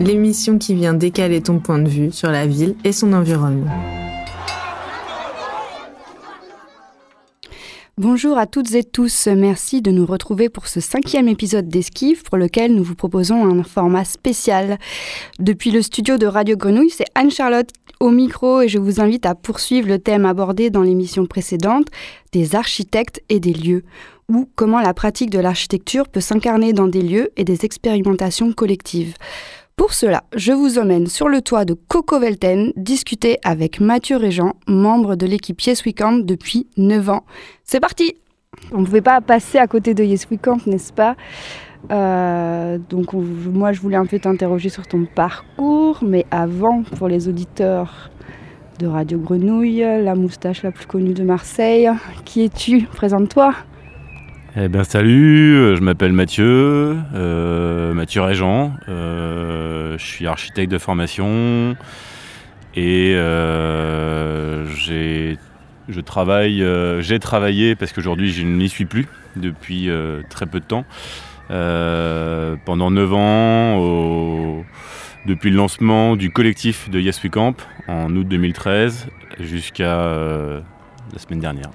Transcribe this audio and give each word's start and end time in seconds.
L'émission 0.00 0.58
qui 0.58 0.74
vient 0.74 0.94
décaler 0.94 1.42
ton 1.42 1.58
point 1.58 1.78
de 1.78 1.88
vue 1.88 2.12
sur 2.12 2.30
la 2.30 2.46
ville 2.46 2.76
et 2.84 2.92
son 2.92 3.12
environnement. 3.12 3.70
Bonjour 7.98 8.38
à 8.38 8.46
toutes 8.46 8.74
et 8.74 8.84
tous, 8.84 9.26
merci 9.26 9.82
de 9.82 9.90
nous 9.90 10.06
retrouver 10.06 10.48
pour 10.48 10.68
ce 10.68 10.80
cinquième 10.80 11.28
épisode 11.28 11.68
d'Esquive 11.68 12.22
pour 12.22 12.38
lequel 12.38 12.74
nous 12.74 12.84
vous 12.84 12.94
proposons 12.94 13.44
un 13.44 13.64
format 13.64 14.04
spécial. 14.04 14.78
Depuis 15.40 15.72
le 15.72 15.82
studio 15.82 16.16
de 16.16 16.26
Radio 16.26 16.56
Grenouille, 16.56 16.90
c'est 16.90 17.08
Anne-Charlotte 17.16 17.70
au 18.00 18.10
micro 18.10 18.60
et 18.60 18.68
je 18.68 18.78
vous 18.78 19.00
invite 19.00 19.26
à 19.26 19.34
poursuivre 19.34 19.88
le 19.88 19.98
thème 19.98 20.26
abordé 20.26 20.70
dans 20.70 20.82
l'émission 20.82 21.26
précédente 21.26 21.88
des 22.32 22.54
architectes 22.54 23.20
et 23.28 23.40
des 23.40 23.52
lieux 23.52 23.82
ou 24.30 24.46
comment 24.54 24.80
la 24.80 24.92
pratique 24.92 25.30
de 25.30 25.38
l'architecture 25.38 26.08
peut 26.08 26.20
s'incarner 26.20 26.72
dans 26.72 26.86
des 26.86 27.02
lieux 27.02 27.30
et 27.36 27.44
des 27.44 27.64
expérimentations 27.64 28.52
collectives. 28.52 29.14
Pour 29.74 29.94
cela, 29.94 30.24
je 30.36 30.52
vous 30.52 30.78
emmène 30.78 31.06
sur 31.06 31.28
le 31.28 31.40
toit 31.40 31.64
de 31.64 31.74
Coco 31.74 32.18
Velten 32.18 32.72
discuter 32.76 33.38
avec 33.44 33.80
Mathieu 33.80 34.16
Régent, 34.16 34.54
membre 34.66 35.14
de 35.14 35.24
l'équipe 35.24 35.60
Yes 35.62 35.84
We 35.84 35.94
Camp 35.94 36.18
depuis 36.24 36.66
9 36.76 37.08
ans. 37.10 37.24
C'est 37.64 37.80
parti 37.80 38.16
On 38.72 38.80
ne 38.80 38.84
pouvait 38.84 39.00
pas 39.00 39.20
passer 39.20 39.56
à 39.56 39.66
côté 39.66 39.94
de 39.94 40.04
Yes 40.04 40.26
We 40.30 40.38
Camp, 40.42 40.66
n'est-ce 40.66 40.92
pas? 40.92 41.16
Euh, 41.92 42.76
donc 42.90 43.12
moi 43.14 43.72
je 43.72 43.80
voulais 43.80 43.96
un 43.96 44.04
peu 44.04 44.18
t'interroger 44.18 44.68
sur 44.68 44.86
ton 44.86 45.06
parcours, 45.06 46.00
mais 46.02 46.26
avant, 46.30 46.82
pour 46.82 47.08
les 47.08 47.28
auditeurs 47.28 48.10
de 48.80 48.88
Radio 48.88 49.18
Grenouille, 49.18 49.78
la 49.78 50.14
moustache 50.16 50.64
la 50.64 50.72
plus 50.72 50.86
connue 50.86 51.14
de 51.14 51.22
Marseille, 51.22 51.88
qui 52.24 52.42
es-tu? 52.42 52.82
Présente-toi. 52.82 53.54
Eh 54.60 54.66
bien 54.66 54.82
salut, 54.82 55.54
euh, 55.54 55.76
je 55.76 55.82
m'appelle 55.82 56.12
Mathieu, 56.12 56.96
euh, 57.14 57.92
Mathieu 57.94 58.22
Régent, 58.22 58.72
euh, 58.88 59.96
je 59.96 60.04
suis 60.04 60.26
architecte 60.26 60.72
de 60.72 60.78
formation 60.78 61.76
et 62.74 63.14
j'ai 64.74 65.38
je 65.88 66.00
travaille, 66.00 66.64
j'ai 67.00 67.20
travaillé 67.20 67.76
parce 67.76 67.92
qu'aujourd'hui 67.92 68.32
je 68.32 68.42
n'y 68.42 68.68
suis 68.68 68.84
plus 68.84 69.06
depuis 69.36 69.88
très 70.28 70.46
peu 70.46 70.58
de 70.58 70.64
temps. 70.64 70.84
pendant 71.48 72.90
9 72.90 73.14
ans, 73.14 74.64
depuis 75.26 75.50
le 75.50 75.56
lancement 75.56 76.16
du 76.16 76.32
collectif 76.32 76.90
de 76.90 76.98
Yes 76.98 77.22
We 77.22 77.30
Camp 77.30 77.54
en 77.86 78.14
août 78.16 78.26
2013 78.26 79.06
jusqu'à 79.38 79.98
la 81.12 81.18
semaine 81.18 81.40
dernière. 81.40 81.70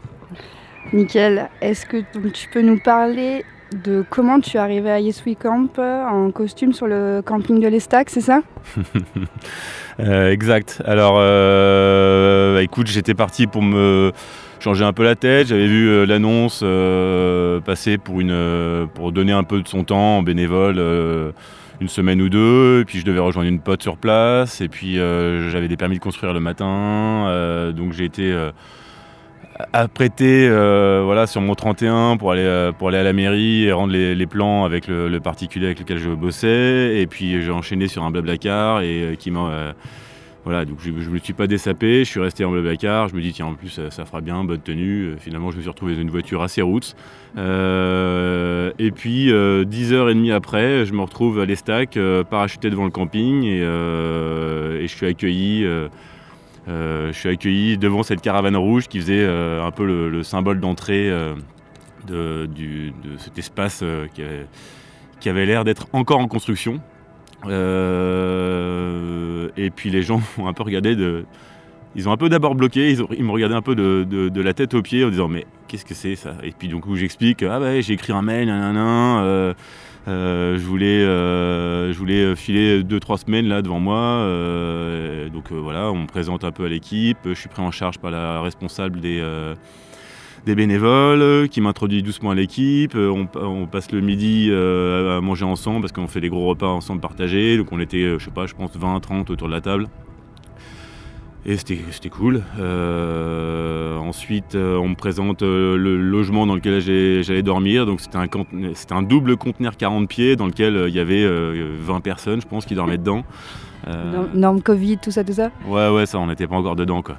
Nickel. 0.91 1.49
Est-ce 1.61 1.85
que 1.85 1.97
tu 2.33 2.49
peux 2.49 2.61
nous 2.61 2.79
parler 2.79 3.45
de 3.73 4.03
comment 4.09 4.39
tu 4.39 4.57
es 4.57 4.59
arrivé 4.59 4.91
à 4.91 4.99
Yes 4.99 5.23
Camp 5.41 5.79
euh, 5.79 6.05
en 6.05 6.31
costume 6.31 6.73
sur 6.73 6.87
le 6.87 7.21
camping 7.23 7.59
de 7.59 7.67
l'Estac, 7.67 8.09
c'est 8.09 8.21
ça? 8.21 8.41
Euh, 9.99 10.31
Exact. 10.31 10.81
Alors, 10.85 11.17
euh, 11.19 12.55
bah, 12.55 12.63
écoute, 12.63 12.87
j'étais 12.87 13.13
parti 13.13 13.45
pour 13.45 13.61
me 13.61 14.11
changer 14.59 14.83
un 14.83 14.91
peu 14.91 15.03
la 15.03 15.13
tête. 15.13 15.45
J'avais 15.45 15.67
vu 15.67 16.07
l'annonce 16.07 16.65
passer 17.63 17.99
pour, 17.99 18.19
pour 18.95 19.11
donner 19.11 19.33
un 19.33 19.43
peu 19.43 19.61
de 19.61 19.67
son 19.67 19.83
temps 19.83 20.17
en 20.17 20.23
bénévole 20.23 20.81
une 21.79 21.87
semaine 21.87 22.23
ou 22.23 22.29
deux, 22.29 22.81
et 22.81 22.85
puis 22.85 23.01
je 23.01 23.05
devais 23.05 23.19
rejoindre 23.19 23.49
une 23.49 23.59
pote 23.59 23.83
sur 23.83 23.97
place, 23.97 24.61
et 24.61 24.67
puis 24.67 24.95
j'avais 24.95 25.67
des 25.67 25.77
permis 25.77 25.97
de 25.97 26.03
construire 26.03 26.33
le 26.33 26.39
matin, 26.39 27.71
donc 27.75 27.93
j'ai 27.93 28.05
été 28.05 28.35
apprêté 29.71 30.47
euh, 30.49 31.01
voilà, 31.05 31.27
sur 31.27 31.41
mon 31.41 31.55
31 31.55 32.17
pour 32.17 32.31
aller, 32.31 32.41
euh, 32.41 32.71
pour 32.71 32.89
aller 32.89 32.97
à 32.97 33.03
la 33.03 33.13
mairie 33.13 33.65
et 33.65 33.71
rendre 33.71 33.93
les, 33.93 34.25
plans 34.25 34.65
avec 34.65 34.87
le, 34.87 35.19
particulier 35.19 35.67
avec 35.67 35.79
lequel 35.79 35.99
je 35.99 36.09
bossais. 36.09 36.99
Et 36.99 37.07
puis 37.07 37.41
j'ai 37.41 37.51
enchaîné 37.51 37.87
sur 37.87 38.03
un 38.03 38.11
blablacar 38.11 38.81
et 38.81 39.03
euh, 39.03 39.15
qui 39.15 39.31
m'a. 39.31 39.73
voilà, 40.43 40.65
donc 40.65 40.77
je 40.79 40.89
ne 40.89 41.09
me 41.09 41.19
suis 41.19 41.33
pas 41.33 41.47
dessapé, 41.47 42.03
je 42.03 42.09
suis 42.09 42.19
resté 42.19 42.45
en 42.45 42.51
blablacar. 42.51 43.07
Je 43.07 43.15
me 43.15 43.21
dis, 43.21 43.31
tiens, 43.33 43.45
en 43.45 43.53
plus, 43.53 43.79
ça, 43.89 44.05
fera 44.05 44.21
bien, 44.21 44.43
bonne 44.43 44.61
tenue. 44.61 45.15
Finalement, 45.19 45.51
je 45.51 45.57
me 45.57 45.61
suis 45.61 45.69
retrouvé 45.69 45.95
dans 45.95 46.01
une 46.01 46.11
voiture 46.11 46.41
assez 46.41 46.61
route. 46.61 46.95
et 47.37 48.91
puis, 48.91 49.29
10h30 49.31 50.33
après, 50.33 50.85
je 50.85 50.93
me 50.93 51.01
retrouve 51.01 51.39
à 51.39 51.45
l'Estac, 51.45 51.97
parachuté 52.29 52.69
devant 52.69 52.85
le 52.85 52.91
camping 52.91 53.43
et, 53.43 54.87
je 54.87 54.93
suis 54.93 55.07
accueilli 55.07 55.65
euh, 55.65 55.87
je 56.67 57.11
suis 57.13 57.29
accueilli 57.29 57.77
devant 57.77 58.03
cette 58.03 58.21
caravane 58.21 58.55
rouge 58.55 58.87
qui 58.87 58.99
faisait 58.99 59.23
euh, 59.23 59.65
un 59.65 59.71
peu 59.71 59.85
le, 59.85 60.23
symbole 60.23 60.59
d'entrée 60.59 61.09
euh, 61.09 61.35
de, 62.07 62.49
cet 63.17 63.37
espace 63.37 63.83
qui 64.13 65.29
avait, 65.29 65.45
l'air 65.45 65.63
d'être 65.63 65.87
encore 65.93 66.19
en 66.19 66.27
construction. 66.27 66.81
et 67.45 67.49
puis 69.75 69.89
les 69.89 70.03
gens 70.03 70.21
ont 70.37 70.47
un 70.47 70.53
peu 70.53 70.63
regardé 70.63 70.95
ils 71.95 72.09
ont 72.09 72.11
un 72.11 72.17
peu 72.17 72.29
d'abord 72.29 72.55
bloqué, 72.55 72.91
ils, 72.91 73.03
ils 73.17 73.23
m'ont 73.23 73.33
regardé 73.33 73.55
un 73.55 73.61
peu 73.61 73.75
de, 73.75 74.41
la 74.41 74.53
tête 74.53 74.73
aux 74.73 74.81
pieds 74.81 75.05
en 75.05 75.09
disant 75.09 75.27
mais 75.27 75.45
qu'est-ce 75.67 75.85
que 75.85 75.93
c'est 75.93 76.15
ça? 76.15 76.35
Et 76.43 76.51
puis 76.51 76.67
donc 76.67 76.91
j'explique 76.95 77.43
ah 77.43 77.59
ouais 77.59 77.81
j'ai 77.81 77.93
écrit 77.93 78.13
un 78.13 78.21
mail, 78.21 78.47
nan, 78.47 78.75
euh, 78.77 79.53
je, 80.07 80.65
voulais, 80.65 81.03
euh, 81.03 81.93
je 81.93 81.97
voulais 81.97 82.35
filer 82.35 82.83
2-3 82.83 83.25
semaines 83.25 83.47
là 83.47 83.61
devant 83.61 83.79
moi. 83.79 83.97
Euh, 83.97 85.29
donc 85.29 85.51
voilà, 85.51 85.91
on 85.91 85.99
me 85.99 86.07
présente 86.07 86.43
un 86.43 86.51
peu 86.51 86.65
à 86.65 86.69
l'équipe. 86.69 87.17
Je 87.25 87.33
suis 87.33 87.49
pris 87.49 87.61
en 87.61 87.71
charge 87.71 87.99
par 87.99 88.11
la 88.11 88.41
responsable 88.41 88.99
des, 88.99 89.23
bénévoles 90.45 91.47
qui 91.49 91.61
m'introduit 91.61 92.03
doucement 92.03 92.31
à 92.31 92.35
l'équipe. 92.35 92.95
On, 92.95 93.67
passe 93.67 93.91
le 93.91 94.01
midi 94.01 94.51
à 94.51 95.21
manger 95.21 95.45
ensemble 95.45 95.81
parce 95.81 95.93
qu'on 95.93 96.07
fait 96.07 96.21
des 96.21 96.29
gros 96.29 96.47
repas 96.47 96.67
ensemble 96.67 97.01
partagés. 97.01 97.57
Donc 97.57 97.71
on 97.71 97.79
était, 97.79 98.19
je 98.19 98.23
sais 98.23 98.31
pas, 98.31 98.45
je 98.45 98.53
pense 98.53 98.71
20-30 98.77 99.31
autour 99.31 99.47
de 99.47 99.53
la 99.53 99.61
table. 99.61 99.87
Et 101.45 101.57
c'était 101.57 102.09
cool. 102.09 102.41
Euh, 102.57 103.97
ensuite, 103.97 104.55
euh, 104.55 104.77
on 104.77 104.87
me 104.89 104.95
présente 104.95 105.41
euh, 105.41 105.75
le 105.75 105.97
logement 105.97 106.47
dans 106.47 106.55
lequel 106.55 106.79
j'allais 106.79 107.43
dormir. 107.43 107.85
Donc 107.85 107.99
c'était 107.99 108.17
un, 108.17 108.27
un, 108.91 109.01
double 109.01 109.35
conteneur 109.35 109.75
40 109.75 110.07
pieds 110.07 110.37
dans 110.37 110.47
lequel 110.47 110.85
il 110.87 110.95
y 110.95 110.99
avait 110.99 111.27
20 111.27 111.99
personnes, 111.99 112.41
je 112.41 112.47
pense, 112.47 112.65
qui 112.65 112.75
dormaient 112.75 112.97
dedans. 112.97 113.23
Norme 114.33 114.61
Covid, 114.61 114.99
tout 114.99 115.11
ça, 115.11 115.25
tout 115.25 115.33
ça? 115.33 115.51
Ouais, 115.67 115.89
ouais, 115.89 116.05
ça, 116.05 116.17
on 116.17 116.27
n'était 116.27 116.47
pas 116.47 116.55
encore 116.55 116.77
dedans, 116.77 117.01
quoi. 117.01 117.17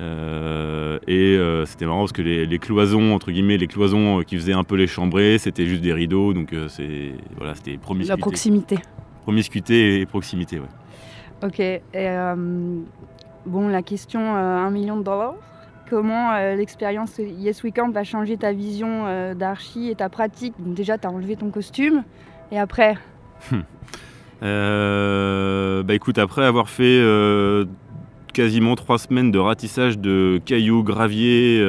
et 0.00 1.38
c'était 1.66 1.84
marrant 1.84 2.00
parce 2.00 2.12
que 2.12 2.22
les, 2.22 2.58
cloisons, 2.58 3.14
entre 3.14 3.30
guillemets, 3.30 3.58
les 3.58 3.66
cloisons 3.66 4.22
qui 4.22 4.36
faisaient 4.36 4.54
un 4.54 4.64
peu 4.64 4.76
les 4.76 4.86
chambrées, 4.86 5.36
c'était 5.36 5.66
juste 5.66 5.82
des 5.82 5.92
rideaux. 5.92 6.32
Donc 6.32 6.54
c'est 6.68 7.12
voilà, 7.36 7.54
c'était 7.54 7.76
promiscuité. 7.76 8.16
La 8.16 8.16
proximité. 8.16 8.78
Promiscuité 9.24 10.00
et 10.00 10.06
proximité, 10.06 10.58
ouais. 10.58 10.66
Ok. 11.42 11.60
Et, 11.60 11.82
Bon, 13.46 13.68
la 13.68 13.82
question 13.82 14.34
1 14.34 14.66
euh, 14.66 14.70
million 14.70 14.96
de 14.96 15.04
dollars. 15.04 15.34
Comment 15.88 16.32
euh, 16.32 16.56
l'expérience 16.56 17.18
Yes 17.18 17.62
Weekend 17.62 17.92
va 17.92 18.02
changer 18.02 18.36
ta 18.36 18.52
vision 18.52 19.04
euh, 19.06 19.34
d'archi 19.34 19.88
et 19.88 19.94
ta 19.94 20.08
pratique? 20.08 20.54
Déjà, 20.58 20.98
tu 20.98 21.06
as 21.06 21.10
enlevé 21.10 21.36
ton 21.36 21.50
costume. 21.50 22.02
Et 22.50 22.58
après? 22.58 22.98
Hmm. 23.52 23.60
Bah 24.42 25.94
écoute, 25.94 26.18
après 26.18 26.44
avoir 26.44 26.68
fait 26.68 27.00
quasiment 28.32 28.74
trois 28.74 28.98
semaines 28.98 29.30
de 29.30 29.38
ratissage 29.38 29.96
de 29.98 30.40
cailloux, 30.44 30.82
graviers 30.82 31.64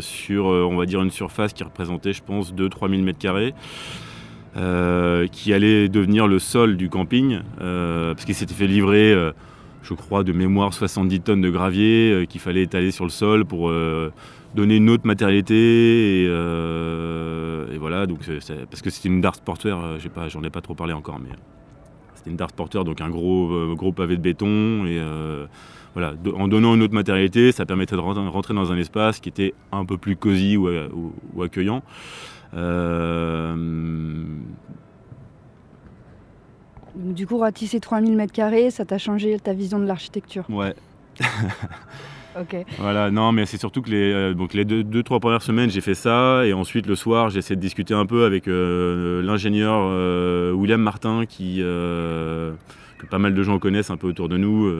sur, 0.00 0.46
on 0.46 0.76
va 0.76 0.86
dire, 0.86 1.02
une 1.02 1.10
surface 1.10 1.52
qui 1.52 1.62
représentait, 1.62 2.12
je 2.12 2.22
pense, 2.22 2.54
2-3 2.54 2.90
000 2.90 3.52
m2, 4.56 5.28
qui 5.28 5.52
allait 5.52 5.88
devenir 5.88 6.26
le 6.26 6.38
sol 6.38 6.76
du 6.76 6.88
camping, 6.88 7.40
parce 7.58 8.24
qu'il 8.24 8.34
s'était 8.34 8.54
fait 8.54 8.66
livrer 8.66 9.14
je 9.88 9.94
crois, 9.94 10.22
de 10.22 10.32
mémoire 10.32 10.74
70 10.74 11.20
tonnes 11.20 11.40
de 11.40 11.50
gravier 11.50 12.12
euh, 12.12 12.24
qu'il 12.26 12.40
fallait 12.40 12.62
étaler 12.62 12.90
sur 12.90 13.04
le 13.04 13.10
sol 13.10 13.46
pour 13.46 13.70
euh, 13.70 14.12
donner 14.54 14.76
une 14.76 14.90
autre 14.90 15.06
matérialité. 15.06 15.54
Et, 15.54 16.26
euh, 16.28 17.66
voilà, 17.78 18.06
donc 18.06 18.18
parce 18.70 18.82
que 18.82 18.90
c'était 18.90 19.08
une 19.08 19.20
Dart 19.20 19.40
Porter, 19.40 19.74
j'en 20.28 20.42
ai 20.42 20.50
pas 20.50 20.60
trop 20.60 20.74
parlé 20.74 20.92
encore, 20.92 21.18
mais 21.20 21.30
c'était 22.14 22.30
une 22.30 22.36
Dart 22.36 22.52
Porter, 22.52 22.84
donc 22.84 23.00
un 23.00 23.08
gros, 23.08 23.74
gros 23.76 23.92
pavé 23.92 24.16
de 24.16 24.20
béton. 24.20 24.84
Et 24.84 25.00
voilà, 25.94 26.14
en 26.34 26.48
donnant 26.48 26.74
une 26.74 26.82
autre 26.82 26.94
matérialité, 26.94 27.52
ça 27.52 27.64
permettait 27.66 27.94
de 27.94 28.00
rentrer 28.00 28.52
dans 28.52 28.72
un 28.72 28.76
espace 28.76 29.20
qui 29.20 29.28
était 29.28 29.54
un 29.70 29.84
peu 29.84 29.96
plus 29.96 30.16
cosy 30.16 30.56
ou 30.56 31.42
accueillant. 31.42 31.82
Du 36.98 37.26
coup, 37.26 37.38
ratisser 37.38 37.80
3000 37.80 38.16
m2, 38.16 38.70
ça 38.70 38.84
t'a 38.84 38.98
changé 38.98 39.38
ta 39.38 39.52
vision 39.52 39.78
de 39.78 39.86
l'architecture 39.86 40.44
Ouais. 40.50 40.74
ok. 42.40 42.56
Voilà, 42.78 43.10
non, 43.10 43.30
mais 43.32 43.46
c'est 43.46 43.56
surtout 43.56 43.82
que 43.82 43.90
les, 43.90 44.12
euh, 44.12 44.34
donc 44.34 44.52
les 44.52 44.64
deux, 44.64 44.82
deux, 44.82 45.02
trois 45.04 45.20
premières 45.20 45.42
semaines, 45.42 45.70
j'ai 45.70 45.80
fait 45.80 45.94
ça. 45.94 46.44
Et 46.44 46.52
ensuite, 46.52 46.86
le 46.86 46.96
soir, 46.96 47.30
j'ai 47.30 47.38
essayé 47.38 47.56
de 47.56 47.60
discuter 47.60 47.94
un 47.94 48.04
peu 48.04 48.24
avec 48.24 48.48
euh, 48.48 49.22
l'ingénieur 49.22 49.74
euh, 49.76 50.52
William 50.52 50.80
Martin, 50.80 51.24
qui, 51.26 51.58
que 51.58 53.06
pas 53.08 53.18
mal 53.18 53.34
de 53.34 53.42
gens 53.42 53.58
connaissent 53.58 53.90
un 53.90 53.96
peu 53.96 54.08
autour 54.08 54.28
de 54.28 54.36
nous, 54.36 54.72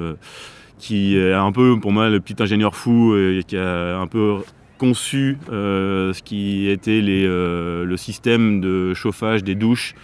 qui 0.79 1.17
est 1.17 1.33
un 1.33 1.53
peu, 1.53 1.79
pour 1.81 1.93
moi, 1.93 2.09
le 2.09 2.21
petit 2.21 2.43
ingénieur 2.43 2.75
fou, 2.75 3.17
et 3.17 3.43
qui 3.47 3.57
a 3.57 3.99
un 3.99 4.07
peu 4.09 4.39
conçu 4.77 5.39
ce 5.49 6.23
qui 6.23 6.69
était 6.69 7.01
les, 7.01 7.27
le 7.27 7.97
système 7.97 8.61
de 8.61 8.93
chauffage 8.95 9.45
des 9.45 9.55
douches 9.55 9.95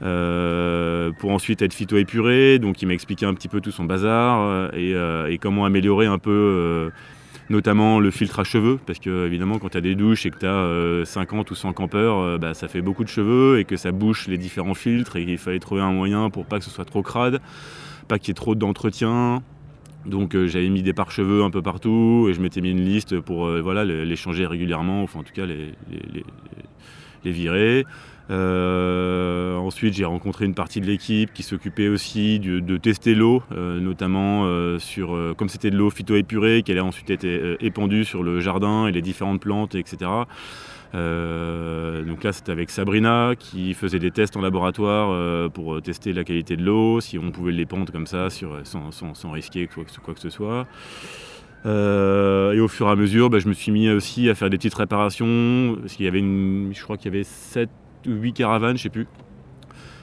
pour 0.00 1.30
ensuite 1.30 1.62
être 1.62 1.74
phyto-épuré. 1.74 2.58
Donc 2.58 2.82
il 2.82 2.86
m'a 2.86 2.94
expliqué 2.94 3.26
un 3.26 3.34
petit 3.34 3.48
peu 3.48 3.60
tout 3.60 3.70
son 3.70 3.84
bazar 3.84 4.72
et, 4.74 4.92
et 4.92 5.38
comment 5.38 5.64
améliorer 5.64 6.06
un 6.06 6.18
peu 6.18 6.90
notamment 7.50 7.98
le 8.00 8.10
filtre 8.10 8.40
à 8.40 8.44
cheveux, 8.44 8.78
parce 8.86 8.98
que 8.98 9.26
évidemment 9.26 9.58
quand 9.58 9.70
tu 9.70 9.78
as 9.78 9.80
des 9.80 9.94
douches 9.94 10.26
et 10.26 10.30
que 10.30 10.38
tu 10.38 10.46
as 10.46 11.04
50 11.06 11.50
ou 11.50 11.54
100 11.54 11.72
campeurs, 11.72 12.18
euh, 12.18 12.38
bah, 12.38 12.54
ça 12.54 12.68
fait 12.68 12.82
beaucoup 12.82 13.04
de 13.04 13.08
cheveux 13.08 13.58
et 13.58 13.64
que 13.64 13.76
ça 13.76 13.92
bouche 13.92 14.28
les 14.28 14.38
différents 14.38 14.74
filtres 14.74 15.16
et 15.16 15.24
qu'il 15.24 15.38
fallait 15.38 15.58
trouver 15.58 15.80
un 15.80 15.92
moyen 15.92 16.30
pour 16.30 16.44
pas 16.44 16.58
que 16.58 16.64
ce 16.64 16.70
soit 16.70 16.84
trop 16.84 17.02
crade, 17.02 17.40
pas 18.06 18.18
qu'il 18.18 18.28
y 18.28 18.30
ait 18.32 18.34
trop 18.34 18.54
d'entretien. 18.54 19.42
Donc 20.06 20.34
euh, 20.34 20.46
j'avais 20.46 20.68
mis 20.68 20.82
des 20.82 20.92
pare-cheveux 20.92 21.42
un 21.42 21.50
peu 21.50 21.62
partout 21.62 22.26
et 22.28 22.34
je 22.34 22.40
m'étais 22.40 22.60
mis 22.60 22.70
une 22.70 22.84
liste 22.84 23.18
pour 23.20 23.46
euh, 23.46 23.60
voilà, 23.60 23.84
les, 23.84 24.16
changer 24.16 24.46
régulièrement, 24.46 25.02
enfin 25.02 25.20
en 25.20 25.22
tout 25.22 25.34
cas 25.34 25.46
les, 25.46 25.74
les 27.24 27.32
virer. 27.32 27.84
Euh, 28.30 29.56
ensuite, 29.56 29.94
j'ai 29.94 30.04
rencontré 30.04 30.44
une 30.44 30.54
partie 30.54 30.80
de 30.80 30.86
l'équipe 30.86 31.32
qui 31.32 31.42
s'occupait 31.42 31.88
aussi 31.88 32.38
de, 32.38 32.76
tester 32.76 33.14
l'eau, 33.14 33.42
euh, 33.52 33.80
notamment 33.80 34.44
euh, 34.44 34.78
sur, 34.78 35.16
comme 35.36 35.48
c'était 35.48 35.70
de 35.70 35.76
l'eau 35.76 35.90
phytoépurée, 35.90 36.62
qui 36.62 36.72
allait 36.72 36.80
ensuite 36.80 37.10
être 37.10 37.56
épandue 37.60 38.04
sur 38.04 38.22
le 38.22 38.40
jardin 38.40 38.86
et 38.86 38.92
les 38.92 39.02
différentes 39.02 39.40
plantes, 39.40 39.74
etc. 39.74 40.10
donc 40.92 42.24
là, 42.24 42.32
c'était 42.32 42.52
avec 42.52 42.70
Sabrina 42.70 43.32
qui 43.38 43.74
faisait 43.74 43.98
des 43.98 44.10
tests 44.10 44.36
en 44.36 44.40
laboratoire 44.40 45.50
pour 45.50 45.80
tester 45.82 46.12
la 46.12 46.24
qualité 46.24 46.56
de 46.56 46.64
l'eau, 46.64 47.00
si 47.00 47.18
on 47.18 47.30
pouvait 47.30 47.52
l'épandre 47.52 47.92
comme 47.92 48.06
ça 48.06 48.30
sur, 48.30 48.58
sans, 48.64 49.30
risquer 49.30 49.68
quoi, 49.68 49.84
que 49.84 50.20
ce 50.20 50.30
soit. 50.30 50.66
et 51.64 52.60
au 52.60 52.68
fur 52.68 52.88
et 52.88 52.90
à 52.90 52.96
mesure, 52.96 53.30
bah, 53.30 53.38
je 53.38 53.48
me 53.48 53.54
suis 53.54 53.72
mis 53.72 53.90
aussi 53.90 54.28
à 54.28 54.34
faire 54.34 54.50
des 54.50 54.56
petites 54.56 54.74
réparations, 54.74 55.76
parce 55.80 55.94
qu'il 55.94 56.04
y 56.04 56.08
avait 56.08 56.20
je 56.20 56.82
crois 56.82 56.96
qu'il 56.96 57.12
y 57.12 57.14
avait 57.14 57.24
7 57.24 57.68
8 58.06 58.32
caravanes, 58.32 58.76
je 58.76 58.82
sais 58.84 58.88
plus, 58.88 59.06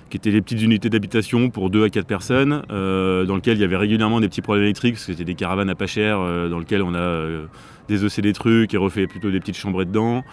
qui 0.09 0.17
étaient 0.17 0.31
les 0.31 0.41
petites 0.41 0.61
unités 0.61 0.89
d'habitation 0.89 1.49
pour 1.49 1.69
2 1.69 1.83
à 1.83 1.89
4 1.89 2.05
personnes, 2.05 2.63
euh, 2.71 3.25
dans 3.25 3.35
lesquelles 3.35 3.57
il 3.57 3.61
y 3.61 3.63
avait 3.63 3.77
régulièrement 3.77 4.19
des 4.19 4.27
petits 4.27 4.41
problèmes 4.41 4.65
électriques, 4.65 4.95
parce 4.95 5.05
que 5.05 5.13
c'était 5.13 5.25
des 5.25 5.35
caravanes 5.35 5.69
à 5.69 5.75
pas 5.75 5.87
cher, 5.87 6.19
euh, 6.19 6.47
dans 6.47 6.59
lesquelles 6.59 6.83
on 6.83 6.93
a 6.93 6.99
euh, 6.99 7.45
désossé 7.87 8.21
des 8.21 8.33
trucs 8.33 8.73
et 8.73 8.77
refait 8.77 9.07
plutôt 9.07 9.31
des 9.31 9.39
petites 9.39 9.57
chambres 9.57 9.83
dedans. 9.83 10.23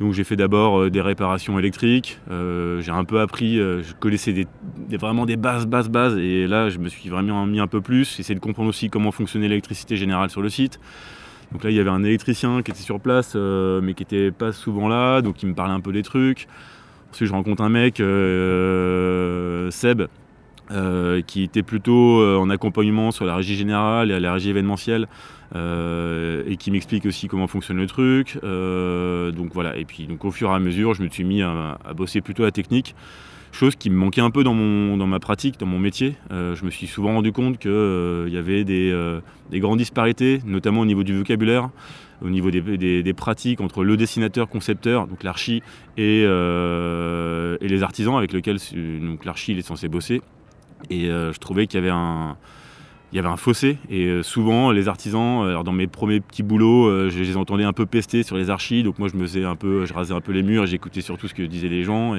Donc 0.00 0.12
j'ai 0.12 0.24
fait 0.24 0.34
d'abord 0.34 0.90
des 0.90 1.00
réparations 1.00 1.56
électriques, 1.56 2.18
j'ai 2.28 2.90
un 2.90 3.04
peu 3.04 3.20
appris, 3.20 3.58
je 3.58 3.94
connaissais 4.00 4.44
vraiment 4.90 5.24
des 5.24 5.36
bases, 5.36 5.66
bases, 5.66 5.88
bases, 5.88 6.18
et 6.18 6.48
là 6.48 6.68
je 6.68 6.80
me 6.80 6.88
suis 6.88 7.08
vraiment 7.08 7.46
mis 7.46 7.60
un 7.60 7.68
peu 7.68 7.80
plus, 7.80 8.18
essayer 8.18 8.34
de 8.34 8.40
comprendre 8.40 8.68
aussi 8.68 8.90
comment 8.90 9.12
fonctionnait 9.12 9.46
l'électricité 9.46 9.96
générale 9.96 10.30
sur 10.30 10.42
le 10.42 10.48
site. 10.48 10.80
Donc 11.52 11.62
là 11.62 11.70
il 11.70 11.76
y 11.76 11.78
avait 11.78 11.90
un 11.90 12.02
électricien 12.02 12.62
qui 12.62 12.72
était 12.72 12.80
sur 12.80 12.98
place, 12.98 13.36
mais 13.36 13.94
qui 13.94 14.02
n'était 14.02 14.32
pas 14.32 14.50
souvent 14.50 14.88
là, 14.88 15.22
donc 15.22 15.44
il 15.44 15.50
me 15.50 15.54
parlait 15.54 15.74
un 15.74 15.80
peu 15.80 15.92
des 15.92 16.02
trucs. 16.02 16.48
Je 17.20 17.32
rencontre 17.32 17.62
un 17.62 17.68
mec, 17.68 18.00
euh, 18.00 19.70
Seb, 19.70 20.02
euh, 20.70 21.22
qui 21.22 21.42
était 21.42 21.62
plutôt 21.62 22.20
euh, 22.20 22.36
en 22.36 22.50
accompagnement 22.50 23.12
sur 23.12 23.24
la 23.24 23.36
régie 23.36 23.54
générale 23.54 24.10
et 24.10 24.14
à 24.14 24.20
la 24.20 24.32
régie 24.32 24.50
événementielle, 24.50 25.06
et 25.54 26.56
qui 26.56 26.72
m'explique 26.72 27.06
aussi 27.06 27.28
comment 27.28 27.46
fonctionne 27.46 27.76
le 27.76 27.86
truc. 27.86 28.38
donc 28.42 29.52
voilà, 29.52 29.76
et 29.76 29.84
puis 29.84 30.06
donc, 30.06 30.24
au 30.24 30.32
fur 30.32 30.50
et 30.50 30.54
à 30.54 30.58
mesure, 30.58 30.94
je 30.94 31.02
me 31.02 31.08
suis 31.08 31.22
mis 31.22 31.42
à, 31.42 31.78
bosser 31.96 32.20
plutôt 32.20 32.42
la 32.42 32.50
technique, 32.50 32.96
chose 33.54 33.76
qui 33.76 33.90
me 33.90 33.96
manquait 33.96 34.20
un 34.20 34.30
peu 34.30 34.44
dans, 34.44 34.54
mon, 34.54 34.96
dans 34.96 35.06
ma 35.06 35.20
pratique, 35.20 35.58
dans 35.58 35.66
mon 35.66 35.78
métier. 35.78 36.16
je 36.30 36.64
me 36.64 36.70
suis 36.70 36.86
souvent 36.86 37.14
rendu 37.14 37.32
compte 37.32 37.58
qu'il 37.58 38.28
y 38.28 38.36
avait 38.36 38.64
des, 38.64 39.20
des 39.50 39.60
grandes 39.60 39.78
disparités, 39.78 40.40
notamment 40.44 40.80
au 40.80 40.86
niveau 40.86 41.02
du 41.02 41.16
vocabulaire 41.16 41.70
au 42.22 42.30
niveau 42.30 42.50
des, 42.50 43.14
pratiques 43.14 43.60
entre 43.60 43.84
le 43.84 43.96
dessinateur 43.96 44.48
concepteur, 44.48 45.06
donc 45.06 45.22
l'archi, 45.22 45.62
et, 45.96 46.24
euh, 46.26 47.56
et, 47.60 47.68
les 47.68 47.82
artisans 47.82 48.16
avec 48.16 48.32
lesquels 48.32 48.58
l'archi 49.24 49.52
est 49.52 49.62
censé 49.62 49.88
bosser. 49.88 50.22
Et 50.90 51.08
euh, 51.08 51.32
je 51.32 51.38
trouvais 51.38 51.66
qu'il 51.66 51.78
y 51.78 51.82
avait 51.82 51.92
un, 51.92 52.36
il 53.12 53.16
y 53.16 53.18
avait 53.18 53.28
un 53.28 53.36
fossé 53.36 53.78
et 53.88 54.06
euh, 54.06 54.22
souvent 54.22 54.70
les 54.70 54.88
artisans, 54.88 55.46
alors 55.46 55.64
dans 55.64 55.72
mes 55.72 55.86
premiers 55.86 56.20
petits 56.20 56.42
boulots, 56.42 57.10
je 57.10 57.18
les 57.18 57.36
entendais 57.36 57.64
un 57.64 57.72
peu 57.72 57.86
pester 57.86 58.22
sur 58.22 58.36
les 58.36 58.50
archis, 58.50 58.82
donc 58.82 58.98
moi 58.98 59.08
je 59.08 59.16
me 59.16 59.26
faisais 59.26 59.44
un 59.44 59.56
peu, 59.56 59.86
je 59.86 59.94
rasais 59.94 60.14
un 60.14 60.20
peu 60.20 60.32
les 60.32 60.42
murs 60.42 60.64
et 60.64 60.66
j'écoutais 60.66 61.00
surtout 61.00 61.28
ce 61.28 61.34
que 61.34 61.42
disaient 61.42 61.68
les 61.68 61.84
gens 61.84 62.14